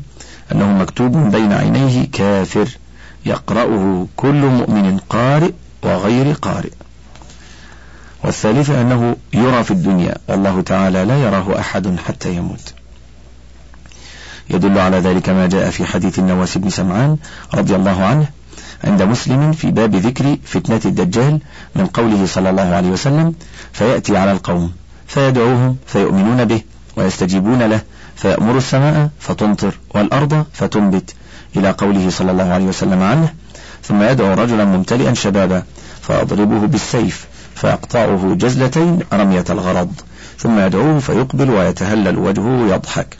أنه 0.51 0.71
مكتوب 0.71 1.17
بين 1.17 1.53
عينيه 1.53 2.07
كافر 2.11 2.67
يقرأه 3.25 4.07
كل 4.15 4.41
مؤمن 4.41 4.97
قارئ 5.09 5.51
وغير 5.83 6.33
قارئ. 6.33 6.71
والثالثة 8.23 8.81
أنه 8.81 9.15
يرى 9.33 9.63
في 9.63 9.71
الدنيا. 9.71 10.15
والله 10.27 10.61
تعالى 10.61 11.05
لا 11.05 11.17
يراه 11.23 11.59
أحد 11.59 11.99
حتى 11.99 12.35
يموت. 12.35 12.73
يدل 14.49 14.79
على 14.79 14.97
ذلك 14.97 15.29
ما 15.29 15.47
جاء 15.47 15.69
في 15.69 15.85
حديث 15.85 16.19
النواس 16.19 16.57
بن 16.57 16.69
سمعان 16.69 17.17
رضي 17.53 17.75
الله 17.75 18.03
عنه 18.03 18.27
عند 18.83 19.01
مسلم 19.01 19.51
في 19.51 19.71
باب 19.71 19.95
ذكر 19.95 20.37
فتنة 20.43 20.81
الدجال 20.85 21.39
من 21.75 21.85
قوله 21.85 22.25
صلى 22.25 22.49
الله 22.49 22.75
عليه 22.75 22.89
وسلم 22.89 23.33
فيأتي 23.73 24.17
على 24.17 24.31
القوم 24.31 24.71
فيدعوهم 25.07 25.77
فيؤمنون 25.87 26.45
به 26.45 26.61
ويستجيبون 26.97 27.63
له 27.63 27.81
فيأمر 28.15 28.57
السماء 28.57 29.09
فتمطر 29.19 29.79
والأرض 29.95 30.45
فتنبت 30.53 31.15
إلى 31.55 31.71
قوله 31.71 32.09
صلى 32.09 32.31
الله 32.31 32.43
عليه 32.43 32.65
وسلم 32.65 33.03
عنه 33.03 33.33
ثم 33.83 34.03
يدعو 34.03 34.33
رجلا 34.33 34.65
ممتلئا 34.65 35.13
شبابا 35.13 35.63
فأضربه 36.01 36.59
بالسيف 36.67 37.27
فيقطعه 37.61 38.33
جزلتين 38.33 38.99
رمية 39.13 39.45
الغرض 39.49 39.91
ثم 40.37 40.59
يدعوه 40.59 40.99
فيقبل 40.99 41.49
ويتهلل 41.49 42.17
وجهه 42.17 42.75
يضحك. 42.75 43.17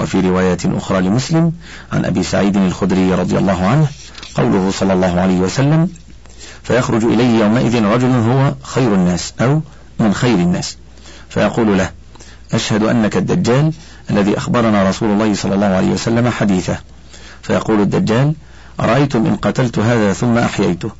وفي 0.00 0.20
رواية 0.20 0.58
أخرى 0.64 1.00
لمسلم 1.00 1.52
عن 1.92 2.04
أبي 2.04 2.22
سعيد 2.22 2.56
الخدري 2.56 3.14
رضي 3.14 3.38
الله 3.38 3.66
عنه 3.66 3.86
قوله 4.34 4.70
صلى 4.70 4.92
الله 4.92 5.20
عليه 5.20 5.38
وسلم 5.38 5.88
فيخرج 6.62 7.04
إليه 7.04 7.40
يومئذ 7.40 7.84
رجل 7.84 8.10
هو 8.10 8.54
خير 8.62 8.94
الناس 8.94 9.34
أو 9.40 9.60
من 9.98 10.14
خير 10.14 10.34
الناس. 10.34 10.76
فيقول 11.28 11.78
له 11.78 11.90
أشهد 12.52 12.82
أنك 12.82 13.16
الدجال 13.16 13.72
الذي 14.10 14.36
أخبرنا 14.38 14.88
رسول 14.88 15.10
الله 15.10 15.34
صلى 15.34 15.54
الله 15.54 15.66
عليه 15.66 15.90
وسلم 15.90 16.30
حديثه. 16.30 16.78
فيقول 17.42 17.80
الدجال 17.80 18.34
أرأيتم 18.80 19.26
إن 19.26 19.36
قتلت 19.36 19.78
هذا 19.78 20.12
ثم 20.12 20.38
أحييته؟ 20.38 20.90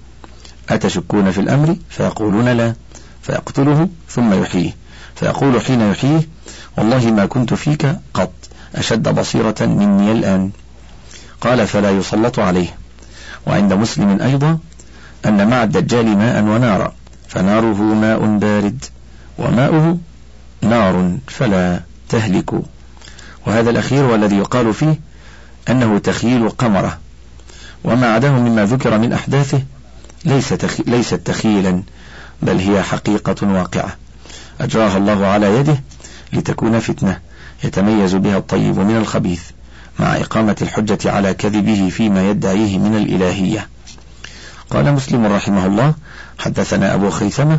أتشكون 0.70 1.30
في 1.30 1.40
الأمر؟ 1.40 1.76
فيقولون 1.88 2.48
لا. 2.48 2.74
فيقتله 3.22 3.88
ثم 4.08 4.42
يحييه. 4.42 4.76
فيقول 5.14 5.60
حين 5.60 5.80
يحييه 5.80 6.28
والله 6.78 7.10
ما 7.10 7.26
كنت 7.26 7.54
فيك 7.54 7.96
قط 8.14 8.32
أشد 8.74 9.08
بصيرة 9.08 9.54
مني 9.60 10.12
الآن. 10.12 10.50
قال 11.40 11.66
فلا 11.66 11.90
يسلط 11.90 12.38
عليه. 12.38 12.68
وعند 13.46 13.72
مسلم 13.72 14.20
أيضا 14.22 14.58
أن 15.26 15.48
مع 15.50 15.62
الدجال 15.62 16.18
ماء 16.18 16.42
ونارا 16.42 16.92
فناره 17.28 17.82
ماء 17.82 18.38
بارد 18.38 18.84
وماؤه 19.38 19.98
نار 20.62 21.18
فلا 21.26 21.80
تهلك. 22.08 22.52
وهذا 23.46 23.70
الأخير 23.70 24.04
والذي 24.04 24.36
يقال 24.36 24.74
فيه 24.74 25.00
أنه 25.70 25.98
تخيل 25.98 26.48
قمرة. 26.48 26.98
وما 27.84 28.14
عداه 28.14 28.30
مما 28.30 28.64
ذكر 28.64 28.98
من 28.98 29.12
أحداثه 29.12 29.62
ليس 30.24 30.54
ليست 30.86 31.14
تخيلا 31.14 31.82
بل 32.42 32.58
هي 32.58 32.82
حقيقة 32.82 33.52
واقعة. 33.52 33.96
أجراها 34.60 34.96
الله 34.96 35.26
على 35.26 35.58
يده 35.58 35.80
لتكون 36.32 36.80
فتنة 36.80 37.18
يتميز 37.64 38.14
بها 38.14 38.38
الطيب 38.38 38.78
من 38.78 38.96
الخبيث 38.96 39.42
مع 39.98 40.16
إقامة 40.16 40.56
الحجة 40.62 41.10
على 41.10 41.34
كذبه 41.34 41.88
فيما 41.88 42.30
يدعيه 42.30 42.78
من 42.78 42.96
الإلهية. 42.96 43.68
قال 44.70 44.92
مسلم 44.92 45.26
رحمه 45.26 45.66
الله 45.66 45.94
حدثنا 46.38 46.94
أبو 46.94 47.10
خيثمة 47.10 47.58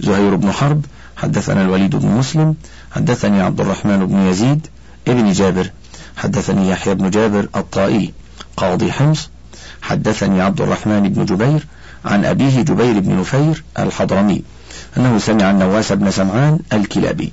زهير 0.00 0.36
بن 0.36 0.52
حرب 0.52 0.84
حدثنا 1.16 1.62
الوليد 1.62 1.96
بن 1.96 2.08
مسلم 2.08 2.54
حدثني 2.92 3.42
عبد 3.42 3.60
الرحمن 3.60 4.06
بن 4.06 4.18
يزيد 4.18 4.66
ابن 5.08 5.32
جابر 5.32 5.70
حدثني 6.16 6.70
يحيى 6.70 6.94
بن 6.94 7.10
جابر 7.10 7.48
الطائي 7.56 8.12
قاضي 8.56 8.92
حمص 8.92 9.30
حدثني 9.82 10.42
عبد 10.42 10.60
الرحمن 10.60 11.08
بن 11.08 11.24
جبير 11.24 11.66
عن 12.04 12.24
أبيه 12.24 12.62
جبير 12.62 13.00
بن 13.00 13.20
نفير 13.20 13.64
الحضرمي 13.78 14.42
أنه 14.96 15.18
سمع 15.18 15.50
النواس 15.50 15.92
بن 15.92 16.10
سمعان 16.10 16.58
الكلابي. 16.72 17.32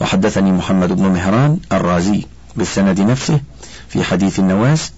وحدثني 0.00 0.52
محمد 0.52 0.92
بن 0.92 1.02
مهران 1.02 1.58
الرازي 1.72 2.26
بالسند 2.56 3.00
نفسه 3.00 3.40
في 3.88 4.04
حديث 4.04 4.38
النواس 4.38 4.92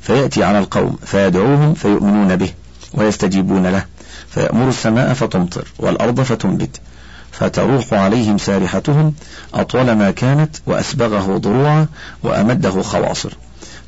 فيأتي 0.00 0.44
على 0.44 0.58
القوم 0.58 0.96
فيدعوهم 1.04 1.74
فيؤمنون 1.74 2.36
به 2.36 2.50
ويستجيبون 2.94 3.66
له 3.66 3.84
فيأمر 4.28 4.68
السماء 4.68 5.14
فتمطر 5.14 5.68
والأرض 5.78 6.20
فتنبت 6.20 6.80
فتروح 7.32 7.92
عليهم 7.92 8.38
سارحتهم 8.38 9.14
أطول 9.54 9.92
ما 9.92 10.10
كانت 10.10 10.56
وأسبغه 10.66 11.38
ضروعا 11.38 11.86
وأمده 12.22 12.82
خواصر. 12.82 13.32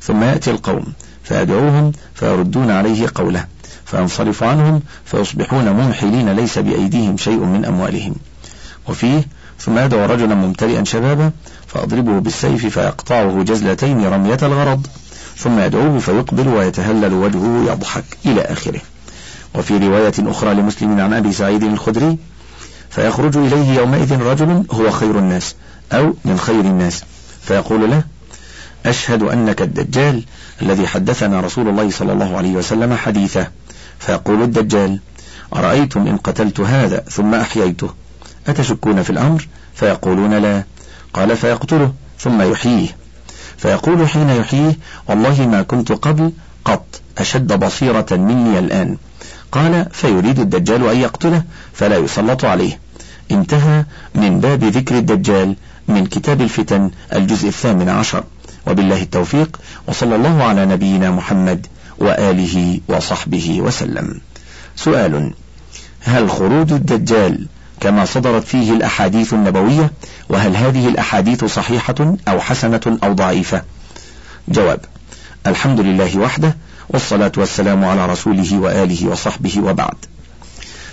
ثم 0.01 0.23
يأتي 0.23 0.51
القوم 0.51 0.93
فيدعوهم 1.23 1.91
فيردون 2.15 2.71
عليه 2.71 3.07
قوله. 3.15 3.45
فينصرف 3.91 4.43
عنهم 4.43 4.81
فيصبحون 5.05 5.69
منحلين 5.69 6.29
ليس 6.29 6.59
بأيديهم 6.59 7.17
شيء 7.17 7.39
من 7.39 7.65
أموالهم. 7.65 8.15
وفيه 8.87 9.27
ثم 9.59 9.79
يدعو 9.79 10.05
رجلا 10.05 10.35
ممتلئا 10.35 10.83
شبابا 10.83 11.31
فأضربه 11.67 12.19
بالسيف 12.19 12.65
فيقطعه 12.65 13.43
جزلتين 13.43 14.05
رمية 14.05 14.37
الغرض. 14.43 14.87
ثم 15.37 15.59
يدعوه 15.59 15.99
فيقبل 15.99 16.47
ويتهلل 16.47 17.13
وجهه 17.13 17.71
يضحك 17.71 18.03
إلى 18.25 18.41
آخره. 18.41 18.81
وفي 19.55 19.77
رواية 19.77 20.13
أخرى 20.19 20.53
لمسلم 20.53 20.99
عن 20.99 21.13
أبي 21.13 21.31
سعيد 21.31 21.63
الخدري 21.63 22.17
فيخرج 22.89 23.37
إليه 23.37 23.73
يومئذ 23.79 24.21
رجل 24.21 24.63
هو 24.71 24.91
خير 24.91 25.19
الناس 25.19 25.55
أو 25.91 26.13
من 26.25 26.39
خير 26.39 26.59
الناس. 26.59 27.03
فيقول 27.41 27.91
له 27.91 28.03
أشهد 28.85 29.23
أنك 29.23 29.61
الدجال 29.61 30.23
الذي 30.61 30.87
حدثنا 30.87 31.41
رسول 31.41 31.67
الله 31.67 31.89
صلى 31.89 32.13
الله 32.13 32.37
عليه 32.37 32.51
وسلم 32.51 32.93
حديثه. 32.95 33.47
فيقول 34.01 34.41
الدجال 34.41 34.99
أرأيتم 35.55 36.07
إن 36.07 36.17
قتلت 36.17 36.59
هذا 36.59 36.99
ثم 36.99 37.35
أحييته؟ 37.35 37.89
أتشكون 38.47 39.03
في 39.03 39.09
الأمر? 39.09 39.47
فيقولون 39.73 40.33
لا. 40.33 40.63
قال 41.13 41.37
فيقتله 41.37 41.93
ثم 42.19 42.41
يحييه. 42.41 42.87
فيقول 43.57 44.09
حين 44.09 44.29
يحييه 44.29 44.77
والله 45.07 45.47
ما 45.47 45.61
كنت 45.61 45.91
قبل 45.91 46.31
قط 46.65 47.01
أشد 47.17 47.59
بصيرة 47.59 48.05
مني 48.11 48.59
الآن. 48.59 48.97
قال 49.51 49.87
فيريد 49.91 50.39
الدجال 50.39 50.89
أن 50.89 50.97
يقتله 50.97 51.43
فلا 51.73 51.97
يسلط 51.97 52.45
عليه. 52.45 52.79
انتهى 53.31 53.85
من 54.15 54.39
باب 54.39 54.63
ذكر 54.63 54.97
الدجال 54.97 55.55
من 55.87 56.05
كتاب 56.05 56.41
الفتن 56.41 56.91
الجزء 57.13 57.47
الثامن 57.47 57.89
عشر. 57.89 58.23
وبالله 58.67 59.01
التوفيق 59.01 59.59
وصلى 59.87 60.15
الله 60.15 60.43
على 60.43 60.65
نبينا 60.65 61.11
محمد 61.11 61.67
وآله 62.01 62.79
وصحبه 62.87 63.61
وسلم. 63.61 64.21
سؤال 64.75 65.33
هل 66.01 66.29
خروج 66.29 66.73
الدجال 66.73 67.47
كما 67.79 68.05
صدرت 68.05 68.43
فيه 68.43 68.73
الأحاديث 68.73 69.33
النبوية 69.33 69.91
وهل 70.29 70.55
هذه 70.55 70.87
الأحاديث 70.87 71.45
صحيحة 71.45 72.15
أو 72.27 72.39
حسنة 72.39 72.97
أو 73.03 73.13
ضعيفة؟ 73.13 73.63
جواب 74.47 74.79
الحمد 75.47 75.79
لله 75.79 76.17
وحده 76.17 76.57
والصلاة 76.89 77.31
والسلام 77.37 77.85
على 77.85 78.05
رسوله 78.05 78.57
وآله 78.57 79.07
وصحبه 79.07 79.61
وبعد. 79.61 79.95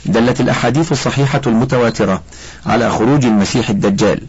دلت 0.06 0.40
الأحاديث 0.40 0.92
الصحيحة 0.92 1.40
المتواترة 1.46 2.22
على 2.66 2.90
خروج 2.90 3.24
المسيح 3.24 3.70
الدجال 3.70 4.20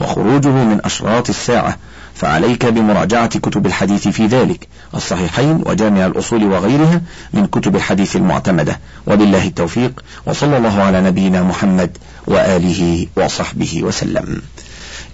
وخروجه 0.00 0.48
من 0.48 0.80
أشراط 0.84 1.28
الساعة 1.28 1.76
فعليك 2.14 2.66
بمراجعة 2.66 3.38
كتب 3.38 3.66
الحديث 3.66 4.08
في 4.08 4.26
ذلك 4.26 4.68
الصحيحين 4.94 5.62
وجامع 5.66 6.06
الأصول 6.06 6.44
وغيرها 6.44 7.00
من 7.32 7.46
كتب 7.46 7.76
الحديث 7.76 8.16
المعتمدة. 8.16 8.80
وبالله 9.06 9.46
التوفيق 9.46 10.04
وصلى 10.26 10.56
الله 10.56 10.82
على 10.82 11.00
نبينا 11.00 11.42
محمد 11.42 11.98
وآله 12.26 13.06
وصحبه 13.16 13.82
وسلم. 13.82 14.42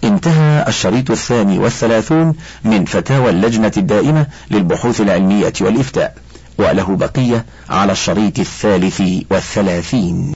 انتهى 0.05 0.65
الشريط 0.69 1.11
الثاني 1.11 1.59
والثلاثون 1.59 2.35
من 2.65 2.85
فتاوى 2.85 3.31
اللجنة 3.31 3.73
الدائمة 3.77 4.27
للبحوث 4.51 5.01
العلمية 5.01 5.53
والإفتاء 5.61 6.15
وله 6.59 6.97
بقية 6.97 7.45
على 7.71 7.93
الشريط 7.93 8.39
الثالث 8.39 9.03
والثلاثين. 9.31 10.33